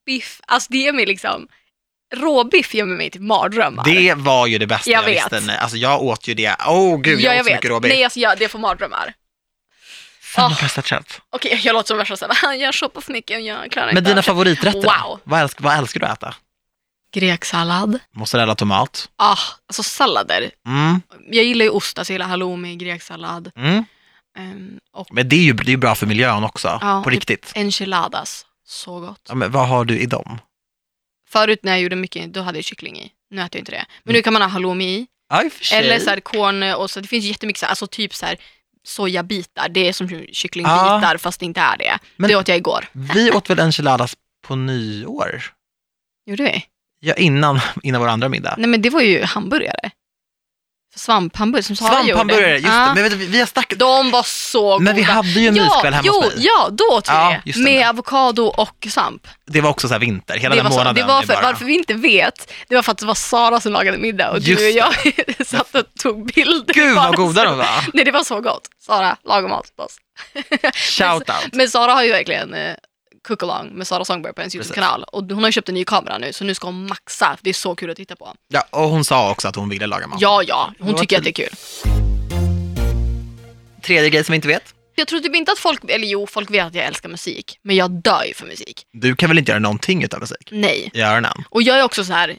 [0.06, 1.48] biff, alltså det är mig liksom,
[2.16, 3.84] råbiff gör mig till mardrömmar.
[3.84, 5.16] Det var ju det bästa Jag jag, vet.
[5.16, 5.40] visste.
[5.40, 6.56] Nej, Alltså jag åt ju det.
[6.68, 7.58] Åh oh, gud, jag, ja, jag åt så vet.
[7.58, 7.94] mycket råbiff.
[7.94, 9.14] Nej, alltså, jag, det får mardrömmar.
[10.22, 10.58] Fan Ah.
[10.62, 11.22] bästa kött.
[11.30, 14.10] Okej, jag låter som värsta såhär, jag shoppar för mycket och jag klarar Men inte
[14.10, 14.82] dina av det." favoriträtter?
[15.04, 15.20] Wow.
[15.24, 16.36] Vad, älsk, vad älskar du att äta?
[17.14, 18.00] Greksallad.
[18.12, 19.10] Mozzarella tomat?
[19.16, 19.38] Ah,
[19.68, 20.52] alltså sallader.
[20.68, 21.02] Mm,
[21.32, 23.52] Jag gillar ju ost, alltså jag gillar halloumi, greksallad.
[23.56, 23.84] mm.
[24.38, 27.20] ehm, och Men det är ju det är bra för miljön också, Ja, på typ-
[27.20, 27.52] riktigt.
[27.56, 28.46] enchiladas.
[28.66, 29.22] Så gott.
[29.30, 30.40] Ja, men vad har du i dem?
[31.30, 33.12] Förut när jag gjorde mycket, då hade jag kyckling i.
[33.30, 33.86] Nu äter jag inte det.
[34.04, 34.18] Men Mm.
[34.20, 35.08] nu kan man ha halloumi i.
[35.62, 35.78] Sig.
[35.78, 37.00] Eller så här korn och så.
[37.02, 38.38] Det finns jättemycket så här, alltså typ så här
[38.84, 39.70] sojabitar.
[39.70, 42.00] Det är som kycklingbitar fast det inte är det.
[42.18, 42.86] Men- Det åt jag igår.
[42.92, 44.16] Vi åt väl enchiladas
[44.48, 45.44] på nyår?
[46.26, 46.66] Gjorde vi?
[47.00, 48.56] Ja, innan, innan vår andra middag.
[48.58, 49.92] Nej men det var ju hamburgare.
[50.96, 52.54] Svamphamburgare som Sara Svamphamburgare, gjorde.
[52.56, 52.86] just Ja.
[52.88, 52.94] det.
[52.94, 53.80] Men vet du, vi har snackat...
[53.80, 54.80] De var så goda.
[54.84, 56.46] Men vi hade ju en ja, myskväll hemma jo, hos mig.
[56.46, 57.42] Ja, då åt vi Ja, det.
[57.46, 57.64] just det.
[57.64, 59.28] Med avokado och svamp.
[59.46, 60.96] Det var också så här vinter, hela det den så, månaden.
[60.96, 61.42] det var för, bara...
[61.42, 64.42] Varför vi inte vet, det var för att det var Sara som lagade middag och
[64.42, 64.94] du Just och jag
[65.48, 66.74] satt och tog bilder.
[66.74, 67.86] Gud vad goda de var.
[67.94, 68.68] Nej, det var så gott.
[68.86, 69.98] Sara, laga mat åt oss.
[70.74, 71.54] Shout out.
[71.54, 72.74] Men Sara har ju verkligen eh,
[73.28, 74.56] cook-along med Sara Sångberg på hennes.
[74.56, 75.04] YouTube-kanal.
[75.04, 77.38] Och hon har ju köpt en ny kamera nu, så nu ska hon maxa.
[77.42, 78.34] Det är så kul att titta på.
[78.48, 80.22] Ja, och hon sa också att hon ville laga mat.
[80.22, 81.34] Ja, ja, hon tycker att kul.
[81.34, 81.56] det är kul.
[83.82, 84.74] Tredje grej som vi inte vet.
[84.96, 87.60] Jag tror typ inte att folk, eller jo, folk vet att jag älskar musik.
[87.62, 88.86] Men jag dör ju för musik.
[88.94, 90.50] Du kan väl inte göra någonting utan musik?
[90.52, 90.92] Nej.
[90.94, 91.44] I öronen?
[91.50, 92.38] Och jag är också så här.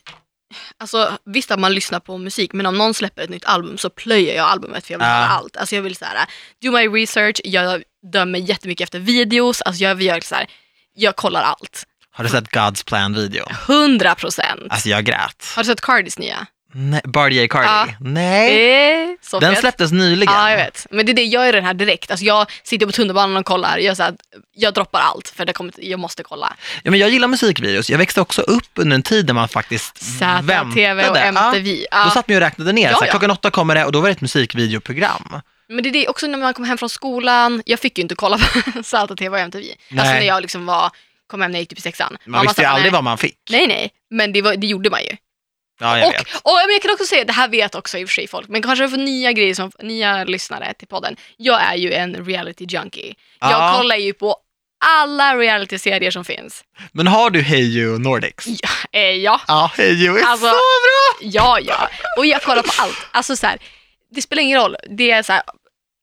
[0.78, 3.91] Alltså visst att man lyssnar på musik men om någon släpper ett nytt album så
[3.91, 5.57] plöjer jag albumet för jag vill höra allt.
[5.57, 6.26] Alltså jag vill så här,
[6.62, 10.47] do my research, jag dömer jättemycket efter videos, alltså jag gör så här,
[10.95, 11.84] jag kollar allt.
[12.12, 13.45] Har du sett God's Plan-video?
[13.68, 14.61] 100 procent.
[14.70, 15.53] Alltså jag grät.
[15.57, 16.47] Har du sett Cardis nya?
[16.72, 17.66] Nej, Bardi Cardi?
[17.66, 17.86] Ja.
[18.01, 19.03] Nej.
[19.03, 20.34] Eh, Den släpptes nyligen.
[20.34, 20.86] Ja, jag vet.
[20.91, 22.11] Men det är det, jag gör den här direkt.
[22.11, 23.78] Alltså jag sitter på tunnelbanan och kollar.
[23.78, 24.14] Jag, så här,
[24.57, 26.53] jag droppar allt för det kommer, jag måste kolla.
[26.82, 27.91] Ja, men jag gillar musikvideos.
[27.91, 29.99] Jag växte också upp under en tid där man faktiskt
[30.41, 31.20] och väntade.
[31.20, 31.86] MTV.
[31.91, 32.91] Ja, då satt man ju och räknade ner.
[32.91, 33.11] Ja, så här.
[33.11, 35.41] Klockan åtta kommer det och då var det ett musikvideoprogram.
[35.70, 37.62] Men det är det också när man kom hem från skolan.
[37.66, 39.64] Jag fick ju inte kolla på ZTV och MTV.
[39.70, 40.20] Alltså Nej.
[40.20, 40.90] när jag liksom var,
[41.26, 42.12] kom hem när jag gick typ i sexan.
[42.24, 42.98] Man Mamma visste ju aldrig nej.
[42.98, 43.36] vad man fick.
[43.50, 43.90] Nej, nej.
[44.10, 45.16] Men det, var, det gjorde man ju.
[45.80, 46.26] Ja, jag och, vet.
[46.42, 48.48] och men jag kan också säga, det här vet också i och för sig folk,
[48.48, 51.16] men kanske för nya grejer som nya lyssnare till podden.
[51.36, 53.14] Jag är ju en reality junkie.
[53.40, 53.74] Jag Ja.
[53.76, 54.36] kollar ju på
[54.84, 56.64] alla reality-serier som finns.
[56.92, 58.46] Men har du Hey You Nordics?
[58.46, 59.40] Ja, eh, ja.
[59.48, 61.28] Ja, Hey You är Alltså- så bra!
[61.30, 61.88] Ja, ja.
[62.18, 63.06] Och jag kollar på allt.
[63.10, 63.58] Alltså så här,
[64.14, 64.76] det spelar ingen roll.
[64.90, 65.42] Det är så här,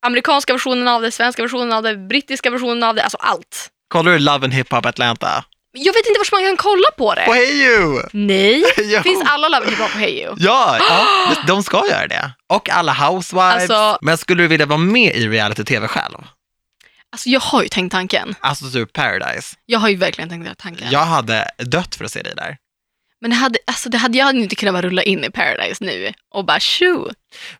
[0.05, 3.69] amerikanska versionen av det, svenska versionen av det, brittiska versionen av det, alltså allt.
[3.87, 5.43] Kollar du Love and Hip Hop Atlanta?
[5.73, 7.21] Jag vet inte vart man kan kolla på På det.
[7.21, 8.01] Hey You!
[8.11, 8.63] Nej,
[9.03, 10.35] finns alla Love and Hip Hop på Heyo?
[10.39, 11.07] Ja, ja,
[11.47, 12.31] de ska göra det.
[12.49, 13.69] Och alla Housewives.
[13.69, 16.17] Alltså- Men skulle du vilja vara med i reality-tv själv?
[17.11, 18.35] Alltså jag har ju tänkt tanken.
[18.39, 19.55] Alltså typ Paradise.
[19.65, 20.87] Jag har ju verkligen tänkt tanken.
[20.91, 22.57] Jag hade dött för att se dig där.
[23.21, 26.13] Men det hade, alltså det hade jag inte kunnat bara rulla in i Paradise nu
[26.33, 27.09] och bara tjo.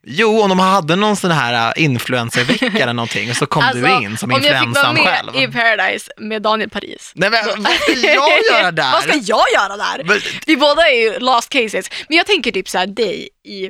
[0.03, 3.85] Jo, om de hade någon sån här äh, influencervecka eller någonting så kom du in
[3.85, 5.35] som Alltså, om jag fick vara influensan med själv.
[5.35, 7.11] i Paradise med Daniel Paris.
[7.15, 8.91] Nej men vad ska jag göra där?
[8.91, 10.03] Vad ska jag göra där?
[10.03, 11.89] Men, Vi båda är ju lost cases.
[12.09, 13.69] Men jag tänker typ såhär dig i,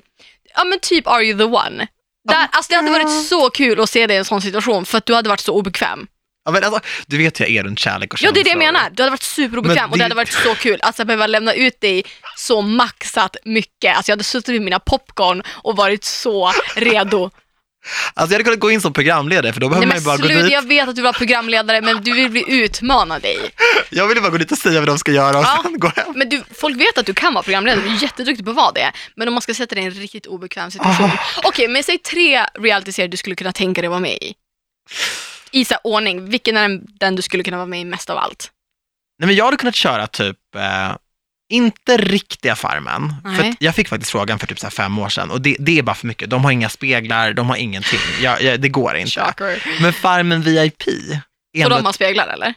[0.55, 1.87] ja men typ Are you the one?
[2.29, 4.97] Där, alltså det hade varit så kul att se dig i en sån situation för
[4.97, 6.07] att du hade varit så obekväm.
[6.47, 8.61] Ja, men alltså, du vet jag är runt kärlek och Ja det är det jag
[8.61, 8.73] känslor.
[8.73, 8.89] menar.
[8.89, 11.27] Du hade varit superobekväm Men och det det- hade varit så kul att så behöva
[11.27, 12.03] lämna ut dig
[12.37, 13.95] så maxat mycket.
[13.97, 17.29] Alltså jag hade suttit med mina popcorn och varit så redo.
[18.13, 20.27] Alltså jag hade kunnat gå in som programledare för då behöver Nej man men ju
[20.29, 20.51] bara gå dit.
[20.53, 23.37] jag vet att du var programledare men du vill bli utmanad dig.
[23.89, 25.59] Jag ville bara gå dit och säga vad de ska göra och Ja.
[25.63, 26.05] sen gå hem.
[26.15, 28.71] Men du, folk vet att du kan vara programledare, du är jätteduktig på att vara
[28.71, 28.91] det.
[29.15, 31.11] Men om man ska sätta dig i en riktigt obekväm situation.
[31.43, 34.33] Okej, men säg tre realityserier du skulle kunna tänka dig vara med i.
[35.51, 38.17] I så ordning, vilken är den, den du skulle kunna vara med i mest av
[38.17, 38.51] allt?
[39.19, 40.95] Nej men jag hade kunnat köra typ, eh,
[41.49, 43.13] inte riktiga Farmen.
[43.23, 43.49] För Nej.
[43.49, 45.83] att jag fick faktiskt frågan för typ så fem år sedan och det, det är
[45.83, 46.29] bara för mycket.
[46.29, 47.99] De har inga speglar, de har ingenting.
[48.21, 49.11] Jag, jag, det går inte.
[49.11, 49.63] Shocker.
[49.81, 50.83] Men Farmen VIP,
[51.63, 52.53] Så de har speglar eller?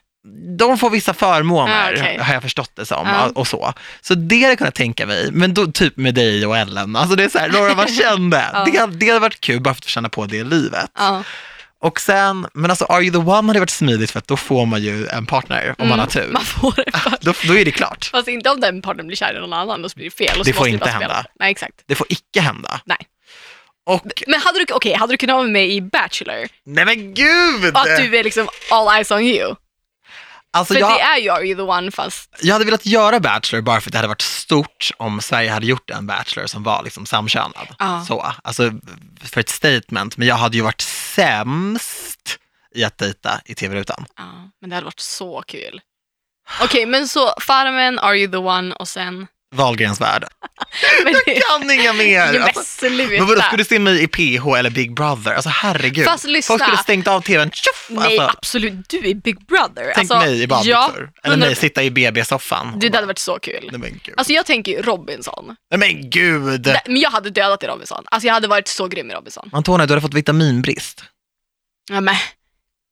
[0.58, 2.18] de får vissa förmåner, Ah, okej.
[2.18, 3.06] har jag förstått det som.
[3.08, 3.30] Ja.
[3.34, 3.72] Och så.
[4.00, 6.96] så det hade jag kunnat tänka mig, men då typ med dig och Ellen.
[6.96, 8.44] Alltså det är så här, några man kände.
[8.52, 8.64] Ja.
[8.64, 10.90] det, det hade varit kul bara för att känna på det livet.
[11.82, 14.66] Och sen, men alltså Are You The One hade varit smidigt för att då får
[14.66, 16.20] man ju en partner om man har tur.
[16.20, 17.16] Mm, Man får det.
[17.20, 18.08] Då, då är det klart.
[18.12, 20.38] Fast inte om den partnern blir kär i någon annan, då blir det fel.
[20.38, 20.98] Och Det får inte spela.
[20.98, 21.24] hända.
[21.40, 21.74] Nej, exakt.
[21.86, 22.80] Det får icke hända.
[22.84, 22.98] Nej.
[23.86, 26.48] Och, Men hade du, okej, hade du kunnat vara med i Bachelor?
[26.66, 27.74] nej men gud!
[27.74, 29.54] Och att du är liksom all eyes on you?
[30.52, 32.38] Alltså För jag, det är ju Are you the one fast...
[32.42, 35.66] jag hade velat göra Bachelor bara för att det hade varit stort om Sverige hade
[35.66, 37.68] gjort en Bachelor som var liksom samkönad.
[37.78, 38.04] Ja.
[38.08, 38.72] Så, alltså
[39.24, 42.38] för ett statement, men jag hade ju varit sämst
[42.74, 44.06] i att dejta i tv-rutan.
[44.16, 45.80] Ja, men det hade varit så kul.
[46.62, 50.24] Okej, men så Farmen, Are you the one och sen Wahlgrens värld.
[51.04, 52.32] Men det, Kan inga mer!
[52.34, 55.32] Jo, Alltså, men vadå, skulle du se mig i PH eller Big Brother?
[55.34, 56.04] Alltså herregud.
[56.04, 56.52] Fast lyssna.
[56.52, 57.50] Folk skulle stängt av tvn.
[57.50, 57.86] Tjoff!
[57.90, 58.88] Nej, Alltså, absolut.
[58.88, 59.92] Du är Big Brother.
[59.94, 61.10] tänk alltså, mig i badbyxor.
[61.22, 62.78] eller 100 mig sitta i BB-soffan.
[62.80, 63.68] Det hade varit så kul.
[63.70, 64.14] Nej men gud.
[64.16, 65.56] Alltså jag tänker ju Robinson.
[65.70, 66.66] Nej men gud!
[66.66, 68.04] Nej, Men jag hade dödat i Robinson.
[68.10, 69.50] Alltså jag hade varit så grym i Robinson.
[69.52, 71.04] Antonija, du hade fått vitaminbrist.
[71.90, 72.16] Ja, men,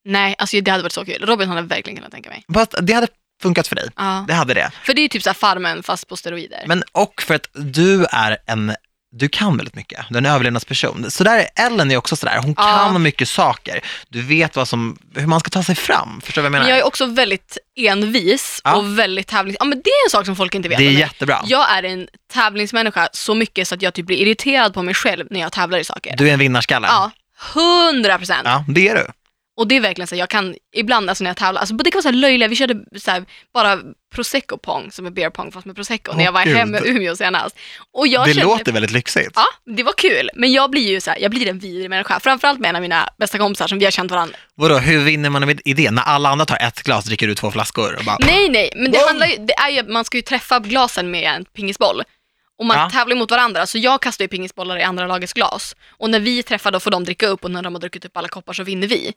[0.05, 1.23] nej, alltså det hade varit så kul.
[1.27, 2.45] Robinson hade jag verkligen kunnat tänka mig.
[2.55, 3.09] Fast det hade
[3.43, 3.89] funkat för dig.
[3.97, 4.24] Ja.
[4.28, 4.70] Det hade det.
[4.84, 6.62] För det är ju typ så här Farmen fast på steroider.
[6.66, 8.74] Men och för att du är en,
[9.12, 10.05] du kan väldigt mycket.
[10.09, 11.11] Du är en överlevnadsperson.
[11.11, 12.62] Så där är Ellen är också sådär, hon Ja.
[12.93, 13.80] kan mycket saker.
[14.09, 16.20] Du vet vad som, hur man ska ta sig fram.
[16.24, 16.70] Förstår du vad jag Men menar?
[16.70, 18.76] jag är också väldigt envis Ja.
[18.76, 19.57] och väldigt tävlings...
[19.61, 21.43] Ja men det är en sak som folk inte vet det är jättebra.
[21.47, 25.26] Jag är en tävlingsmänniska så mycket så att jag typ blir irriterad på mig själv
[25.30, 26.14] när jag tävlar i saker.
[26.16, 26.86] Du är en vinnarskalle.
[26.86, 27.11] Ja,
[27.55, 28.43] hundra procent.
[28.45, 29.07] Ja, det är du.
[29.59, 31.97] Och det är verkligen så, jag kan ibland alltså när jag tävlar, alltså det kan
[31.99, 33.79] vara så här löjliga, vi körde så här, bara
[34.15, 36.57] prosecco pong som är beer pong fast med prosecco när jag var Gud.
[36.57, 37.57] hemma i Umeå senast.
[37.93, 39.31] Och jag det kände, låter väldigt lyxigt.
[39.35, 39.45] Ja,
[39.77, 40.31] det var kul.
[40.35, 42.21] Men jag blir ju så här, jag blir en vidrig människa.
[42.21, 44.37] Framförallt med en av mina bästa kompisar som vi har känt varandra.
[44.55, 45.95] Vadå, hur vinner man med idén?
[45.95, 48.91] När alla andra tar ett glas dricker du två flaskor och bara, Nej, nej, men
[48.93, 52.03] det handlar ju, det är ju, man ska ju träffa glasen med en pingisboll.
[52.59, 52.91] Och man Ja.
[52.91, 55.77] tävlar mot varandra, så jag kastar ju pingisbollar i andra lagets glas.
[55.91, 58.17] Och när vi träffar då får de dricka upp och när de har druckit upp
[58.17, 59.13] alla koppar så vinner vi.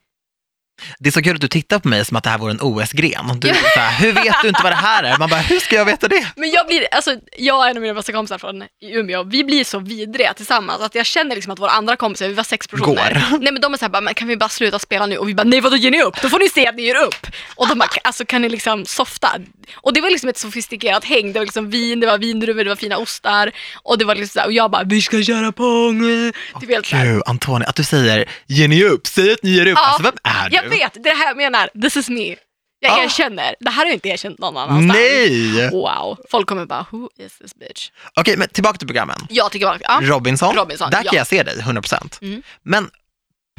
[0.99, 2.61] Det är så kul att du tittar på mig som att det här vore en
[2.61, 3.39] OS-gren.
[3.39, 5.17] Du, är så här, hur vet du inte vad det här är?
[5.17, 6.27] Man bara, hur ska jag veta det?
[6.35, 9.63] Men jag blir, alltså jag och en av mina bästa kompisar från Umeå, vi blir
[9.63, 12.85] så vidriga tillsammans att jag känner liksom att våra andra kompisar, vi var sex personer.
[13.31, 13.39] Går.
[13.39, 15.17] Nej men de är såhär, bara, men kan vi bara sluta spela nu?
[15.17, 16.21] Och vi bara, nej vadå ger ni upp?
[16.21, 17.27] Då får ni se att ni ger upp.
[17.55, 19.29] Och de bara, alltså kan ni liksom softa?
[19.75, 22.69] Och det var liksom ett sofistikerat häng, det var liksom vin, det var vindruvor, det
[22.69, 23.51] var fina ostar.
[23.83, 26.31] Och det var liksom såhär, och jag bara, vi ska köra pong.
[26.61, 27.05] Typ helt såhär.
[27.05, 29.07] Gud, Antonija, att du säger, ger ni upp?
[29.07, 29.77] Säg att ni ger upp.
[29.77, 30.55] Ja, Alltså, vem är du?
[30.55, 32.35] Jag vet, det är det här jag menar, this is me.
[32.83, 33.03] Jag Ah.
[33.03, 34.97] erkänner, det här har jag inte erkänt någon annanstans.
[34.97, 35.69] Nej!
[35.69, 37.89] Wow, folk kommer bara, who is this bitch?
[38.15, 39.27] Okej, men tillbaka till programmen.
[39.51, 39.99] Tycker bara, ja.
[40.03, 41.17] Robinson, Robinson, där kan ja.
[41.17, 42.21] jag se dig, 100%.
[42.21, 42.43] Mm.
[42.63, 42.89] Men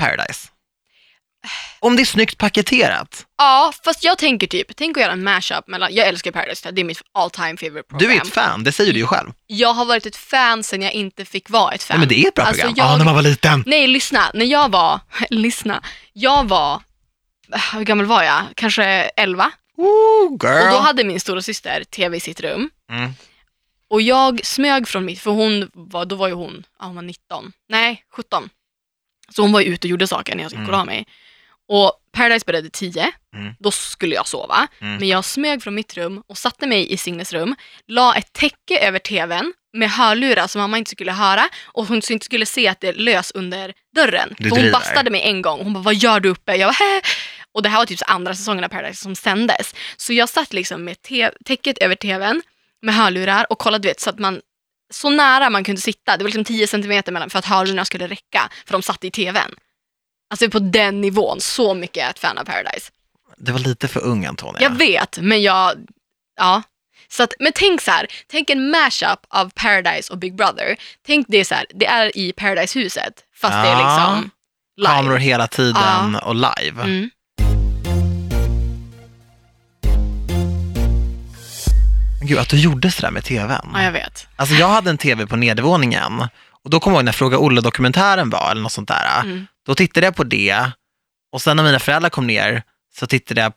[0.00, 0.48] Paradise,
[1.80, 5.68] om det är snyggt paketerat, Ja, fast jag tänker typ, tänk att göra en mashup
[5.68, 8.08] mellan, jag älskar Paradise, det är mitt all time favorite program.
[8.10, 9.32] du är ett fan, det säger du ju själv.
[9.46, 11.94] Jag har varit ett fan sen jag inte fick vara ett fan.
[11.94, 12.74] Nej, men det är ett bra Alltså, program.
[12.86, 13.64] jag- Ja, när man var liten.
[13.66, 14.30] Nej, lyssna.
[14.34, 15.00] När jag var,
[15.30, 15.82] lyssna,
[16.12, 16.82] jag var,
[17.72, 18.42] hur gammal var jag?
[18.54, 18.84] Kanske
[19.16, 19.50] 11.
[19.76, 20.66] Ooh, girl.
[20.66, 22.70] Och då hade min stora syster tv i sitt rum.
[22.90, 23.10] mm.
[23.88, 27.02] Och jag smög från mitt, för hon var, då var ju hon, ja, hon var
[27.02, 28.48] 19, nej 17.
[29.34, 30.68] Så hon var ju ute och gjorde saker när jag skulle Mm.
[30.68, 31.06] kolla av mig.
[31.68, 33.54] Och Paradise började 10, Mm.
[33.58, 34.68] då skulle jag sova.
[34.80, 34.96] Mm.
[34.96, 38.78] Men jag smög från mitt rum och satte mig i Signes rum, la ett täcke
[38.78, 42.80] över tvn med hörlurar så mamma inte skulle höra och hon inte skulle se att
[42.80, 44.34] det lös under dörren.
[44.38, 44.72] Du för hon driver.
[44.72, 46.54] bastade mig en gång hon bara, vad gör du uppe?
[46.56, 47.00] Jag bara, Hä?
[47.54, 49.74] Och det här var typ andra säsongen av Paradise som sändes.
[49.96, 52.42] Så jag satt liksom med te- täcket över tvn
[52.82, 54.40] med hörlurar och kollade du vet, så att man
[54.92, 56.16] så nära man kunde sitta.
[56.16, 59.10] Det var liksom 10 centimeter mellan för att hörlurarna skulle räcka för de satt i
[59.10, 59.54] tvn.
[60.30, 62.90] Alltså på den nivån, så mycket är jag ett fan av Paradise.
[63.36, 64.62] Det var lite för ung Antonija.
[64.62, 65.72] Jag vet, men jag,
[66.36, 66.62] ja.
[67.08, 70.76] Så att, men tänk så här, tänk en mashup av Paradise och Big Brother.
[71.06, 73.86] Tänk det så här, det är i Paradise-huset, fast det är Ja.
[73.88, 74.30] liksom
[74.76, 74.88] live.
[74.94, 76.82] Kameror hela tiden och live.
[76.82, 77.10] Mm.
[82.22, 83.68] Men Gud, att du gjorde sådär med tvn.
[83.74, 84.28] Ja, jag vet.
[84.36, 86.28] Alltså jag hade en tv på nedervåningen
[86.64, 89.20] och då kommer jag ihåg när Fråga Olle-dokumentären var eller något sånt där.
[89.20, 89.46] Mm.
[89.66, 90.70] Då tittade jag på det
[91.32, 92.62] och sen när mina föräldrar kom ner
[92.98, 93.52] så tittade jag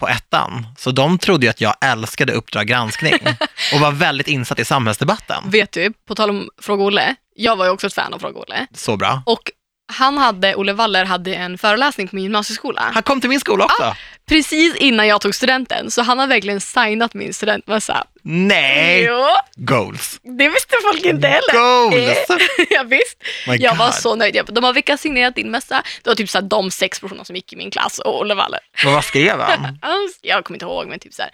[0.00, 0.66] på ettan.
[0.78, 3.18] Så de trodde ju att jag älskade Uppdrag granskning
[3.74, 5.42] och var väldigt insatt i samhällsdebatten.
[5.46, 8.40] Vet du, på tal om Fråga Olle, jag var ju också ett fan av Fråga
[8.40, 8.66] Olle.
[8.74, 9.22] Så bra.
[9.26, 9.50] Och
[9.92, 12.90] han hade, Olle Waller hade en föreläsning på min gymnasieskola.
[12.94, 13.96] Han kom till min skola också.
[14.28, 18.06] Precis innan jag tog studenten, så han har verkligen signat min studentmössa.
[18.22, 19.04] Nej!
[19.04, 19.24] Jo,
[19.56, 20.20] Goals.
[20.22, 21.52] det visste folk inte heller.
[21.52, 22.18] Goals!
[22.70, 23.22] ja, visst.
[23.46, 23.94] My Jag var God.
[23.94, 24.40] så nöjd.
[24.48, 25.82] De har vilka signerat din mössa?
[26.02, 28.34] Det var typ så här, de sex personer som gick i min klass och Olle
[28.34, 28.60] Waller.
[28.84, 29.78] Men vad skrev han?
[30.22, 31.30] Jag kommer inte ihåg, men typ så här.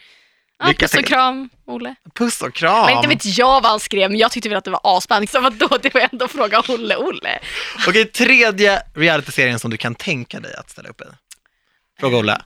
[0.59, 1.95] Ja, Lycka puss och kram, Olle.
[2.15, 2.87] Puss och kram.
[2.87, 5.27] Men inte vet jag vad han skrev, men jag tyckte väl att det var asspännande.
[5.27, 7.39] Så vadå, det var ändå fråga Olle, Olle.
[7.89, 11.05] Okej, tredje realityserien som du kan tänka dig att ställa upp i.
[12.01, 12.41] Fråga Olle.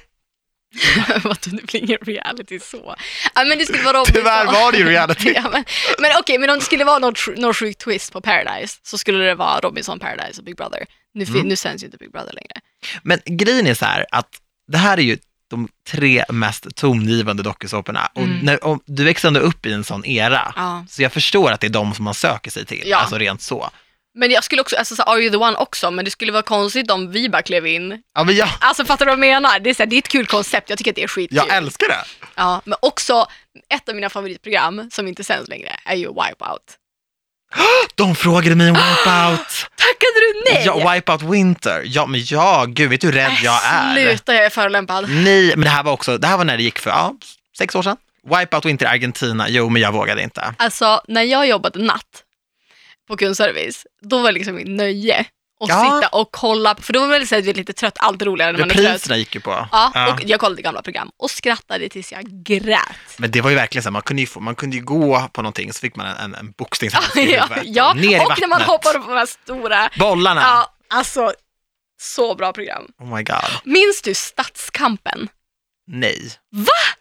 [1.45, 2.95] Det blir ingen reality så.
[3.35, 4.15] Ja, men det skulle vara Robinson.
[4.23, 5.33] Tyvärr var det ju reality.
[5.35, 5.65] ja, men
[5.99, 9.35] men okej, men om det skulle vara någon, sjuk twist på Paradise så skulle det
[9.35, 10.87] vara Robinson Paradise och Big Brother.
[11.15, 11.49] Nu, Mm.
[11.49, 12.61] nu sänds ju inte Big Brother längre.
[13.03, 14.29] Men grejen är så här att
[14.69, 15.19] det här är ju
[15.51, 18.11] de tre mest tongivande dokusåporna.
[18.15, 18.39] Och Mm.
[18.39, 20.53] när, och du växer ändå upp i en sån era.
[20.57, 20.85] Ja.
[20.89, 22.97] Så jag förstår att det är de som man söker sig till, Ja.
[22.97, 23.71] alltså rent så.
[24.17, 26.43] Men jag skulle också, alltså så Are you the one också, men det skulle vara
[26.43, 28.03] konstigt om vi bara klev in.
[28.15, 29.59] Ja, men jag, Alltså fattar du vad jag menar?
[29.59, 31.37] Det är, så här, det är ett kul koncept, jag tycker att det är skitkul.
[31.37, 32.29] jag älskar det.
[32.35, 33.27] Ja, men också
[33.75, 36.77] ett av mina favoritprogram som inte sänds längre är ju Wipeout.
[37.95, 39.49] De frågade mig om Wipeout.
[39.77, 40.63] Tackade du nej?
[40.67, 41.83] Ja, Wipeout Winter.
[41.87, 43.95] Ja, men ja, gud, vet du hur rädd jag är?
[43.95, 45.09] Sluta, jag är förolämpad.
[45.11, 47.15] Nej, men det här var också, det här var när det gick för, ja,
[47.59, 47.97] sex år sedan.
[48.39, 50.55] Wipeout Winter Argentina, jo, men jag vågade inte.
[50.59, 52.23] Alltså, när jag jobbade natt
[53.09, 55.21] på kundservice, då var det liksom mitt nöje
[55.61, 56.01] att Ja.
[56.01, 57.07] sitta och kolla, för då var
[57.43, 58.85] vi är lite trött, allt roligare när man är trött.
[58.87, 59.69] Repriserna gick ju på.
[59.73, 60.13] Ja, Ja.
[60.13, 62.81] och jag kollade gamla program och skrattade tills jag grät.
[63.17, 65.29] Men det var ju verkligen så här, man kunde ju, få, man kunde ju gå
[65.33, 67.65] på någonting så fick man en, en, en boxningshandske i ja, huvudet.
[67.77, 67.93] ja.
[67.95, 68.39] Ner i och vattnet.
[68.41, 70.41] när man hoppade på de här stora, Bollarna.
[70.41, 71.33] ja, alltså
[72.01, 72.87] så bra program.
[72.99, 73.45] Oh my god.
[73.65, 75.29] Minns du Stadskampen?
[75.87, 76.31] Nej.
[76.51, 76.97] Va?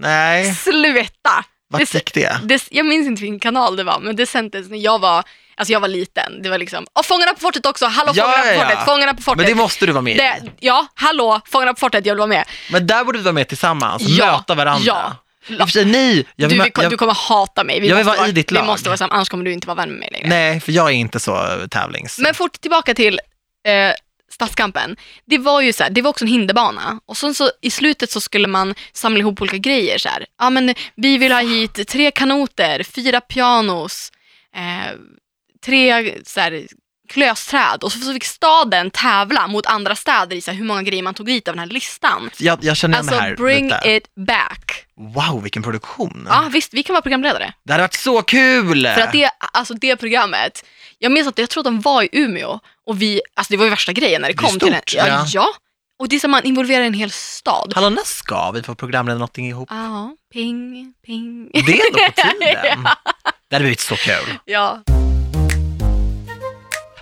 [0.00, 1.44] Nej, Sluta!
[1.76, 2.40] Det- gick det?
[2.44, 5.24] Det, jag minns inte vilken kanal det var, men det sändes när jag var,
[5.56, 6.42] alltså jag var liten.
[6.42, 8.64] Det var liksom, och Fångarna på fortet också, hallå Ja, Fångarna på ja.
[8.68, 9.36] fortet, Fångarna på fortet.
[9.38, 10.16] Men det måste du vara med.
[10.16, 12.44] Det, ja, hallå, Fångarna på fortet, jag vill vara med.
[12.72, 14.82] Men där borde vi vara med tillsammans, Ja, möta varandra.
[14.86, 15.16] ja.
[15.48, 16.26] I och för sig, nej.
[16.36, 17.80] Jag Du, vi- jag, du kommer hata mig.
[17.80, 18.60] Vi jag vill måste vara i ditt lag.
[18.62, 20.28] Vi måste vara samma, annars kommer du inte vara vän med mig längre.
[20.28, 22.18] nej, för jag är inte så tävlings...
[22.18, 23.20] Men fort tillbaka till
[23.66, 23.72] eh,
[24.38, 24.96] Stadskampen.
[25.24, 28.10] Det var ju så här, det var också en hinderbana och sen så i slutet
[28.10, 30.26] så skulle man samla ihop olika grejer så här.
[30.38, 34.12] Ja men vi vill ha hit tre kanoter, fyra pianos,
[34.54, 34.96] eh,
[35.64, 36.66] tre så här,
[37.08, 41.14] klösträd och så, fick staden tävla mot andra städer i så hur många grejer man
[41.14, 42.30] tog dit av den här listan.
[42.38, 43.90] jag, jag känner igen Alltså här bring lite.
[43.90, 44.84] it back.
[45.14, 46.26] Wow, vilken produktion.
[46.30, 47.52] Ja visst, vi kan vara programledare.
[47.64, 48.86] Det hade varit så kul!
[48.94, 50.64] För att det, alltså det programmet,
[50.98, 53.64] jag minns att jag tror att de var i Umeå och vi, alltså det var
[53.64, 55.24] ju värsta grejen när det Det kom till stort, en, ja, ja.
[55.32, 55.46] ja.
[56.00, 57.72] Och det är som man involverar en hel stad.
[57.74, 59.68] Hallå, när ska vi få programleda någonting ihop?
[59.72, 61.50] Ja, ping, ping.
[61.52, 62.88] Det är ändå på tiden.
[63.48, 64.38] Det hade blivit så kul.
[64.44, 64.82] Ja.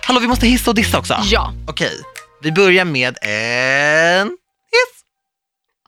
[0.07, 1.19] Hallå, vi måste hissa och dissa också.
[1.23, 1.53] ja.
[1.67, 2.01] Okej,
[2.41, 4.27] vi börjar med en
[4.71, 5.03] hiss.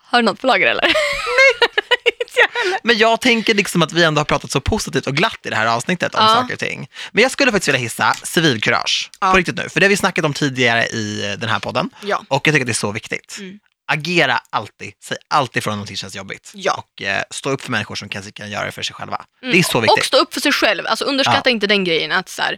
[0.01, 0.85] Har du något på lager eller?
[2.83, 5.55] Men jag tänker liksom att vi ändå har pratat så positivt och glatt i det
[5.55, 6.27] här avsnittet om Ja.
[6.35, 6.87] saker och ting.
[7.11, 9.09] Men jag skulle faktiskt vilja hissa civilkurage.
[9.21, 9.31] Ja.
[9.31, 9.69] På riktigt nu.
[9.69, 11.89] För det har vi snackat om tidigare i den här podden.
[12.01, 12.23] Ja.
[12.27, 13.35] Och jag tycker att det är så viktigt.
[13.39, 13.59] Mm.
[13.91, 14.93] Agera alltid.
[15.03, 16.51] Säg alltid från om någonting känns jobbigt.
[16.53, 16.73] Ja.
[16.95, 19.25] Och eh, stå upp för människor som kanske kan göra det för sig själva.
[19.41, 19.51] Mm.
[19.53, 20.05] Det är så Och viktigt.
[20.05, 20.87] stå upp för sig själv.
[20.87, 22.57] Alltså underskatta inte den grejen att så här,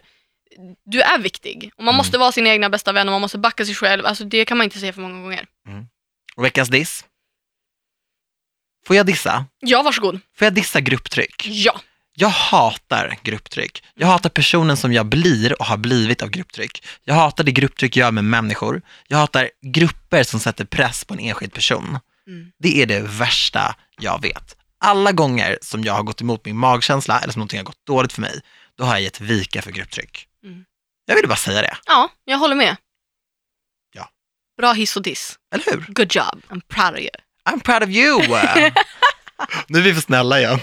[0.84, 1.70] du är viktig.
[1.76, 1.96] Och man Mm.
[1.96, 4.06] måste vara sin egna bästa vän och man måste backa sig själv.
[4.06, 5.46] Alltså det kan man inte säga för många gånger.
[6.36, 7.04] Och veckans diss.
[8.86, 9.46] Får jag dissa?
[9.60, 10.20] Ja, varsågod.
[10.38, 11.46] Får jag dissa grupptryck?
[11.48, 11.80] Ja.
[12.14, 13.84] Jag hatar grupptryck.
[13.94, 16.84] Jag hatar personen som jag blir och har blivit av grupptryck.
[17.04, 18.82] Jag hatar det grupptryck jag gör med människor.
[19.08, 21.98] Jag hatar grupper som sätter press på en enskild person.
[22.26, 22.52] Mm.
[22.58, 24.56] Det är det värsta jag vet.
[24.78, 28.12] Alla gånger som jag har gått emot min magkänsla eller som någonting har gått dåligt
[28.12, 28.40] för mig,
[28.78, 30.26] då har jag gett vika för grupptryck.
[30.44, 30.64] Mm.
[31.06, 32.76] Jag ville bara säga det, Ja, jag håller med.
[33.94, 34.08] Ja.
[34.58, 35.38] Bra hiss och diss.
[35.54, 35.84] eller hur?
[35.88, 36.42] Good job.
[36.48, 37.10] I'm proud of you.
[37.44, 38.22] I'm proud of you!
[39.66, 40.58] nu är vi för snälla igen.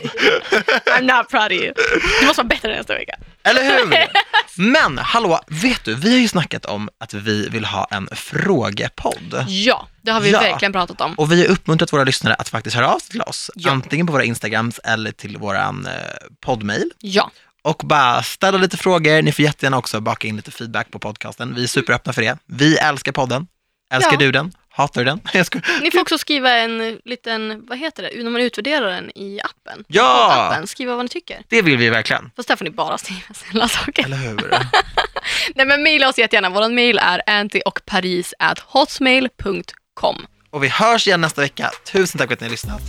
[0.85, 1.73] I'm not proud of you.
[2.21, 3.15] Du måste vara bättre nästa vecka.
[3.43, 4.07] Eller hur?
[4.71, 9.45] Men hallå, vet du, vi har ju snackat om att vi vill ha en frågepodd.
[9.47, 10.39] Ja, det har vi Ja.
[10.39, 11.13] verkligen pratat om.
[11.13, 13.71] Och vi har uppmuntrat våra lyssnare att faktiskt höra av sig till oss, Ja.
[13.71, 15.93] antingen på våra Instagrams eller till våran eh,
[16.41, 16.91] poddmail.
[16.99, 17.31] Ja,
[17.61, 21.55] Och bara ställa lite frågor, ni får jättegärna också baka in lite feedback på podcasten.
[21.55, 22.37] Vi är superöppna för det.
[22.45, 23.47] Vi älskar podden.
[23.93, 24.17] Älskar Ja.
[24.17, 24.51] du den?
[24.71, 25.19] Hatar du den?
[25.81, 29.83] Ni får också skriva en liten, vad heter det, när man utvärderar den i appen.
[29.87, 30.47] Ja!
[30.51, 31.41] Appen, skriva vad ni tycker.
[31.49, 32.31] Det vill vi verkligen.
[32.35, 34.03] Fast där får ni bara skriva snälla saker.
[34.05, 34.49] Eller hur?
[35.55, 36.49] Nej men mejla oss jättegärna.
[36.49, 40.25] Vår mail är antiochparis at hotmail.com.
[40.51, 41.71] Och vi hörs igen nästa vecka.
[41.91, 42.81] Tusen tack för att ni har lyssnat.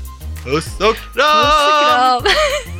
[0.44, 2.22] Puss och Puss och kram!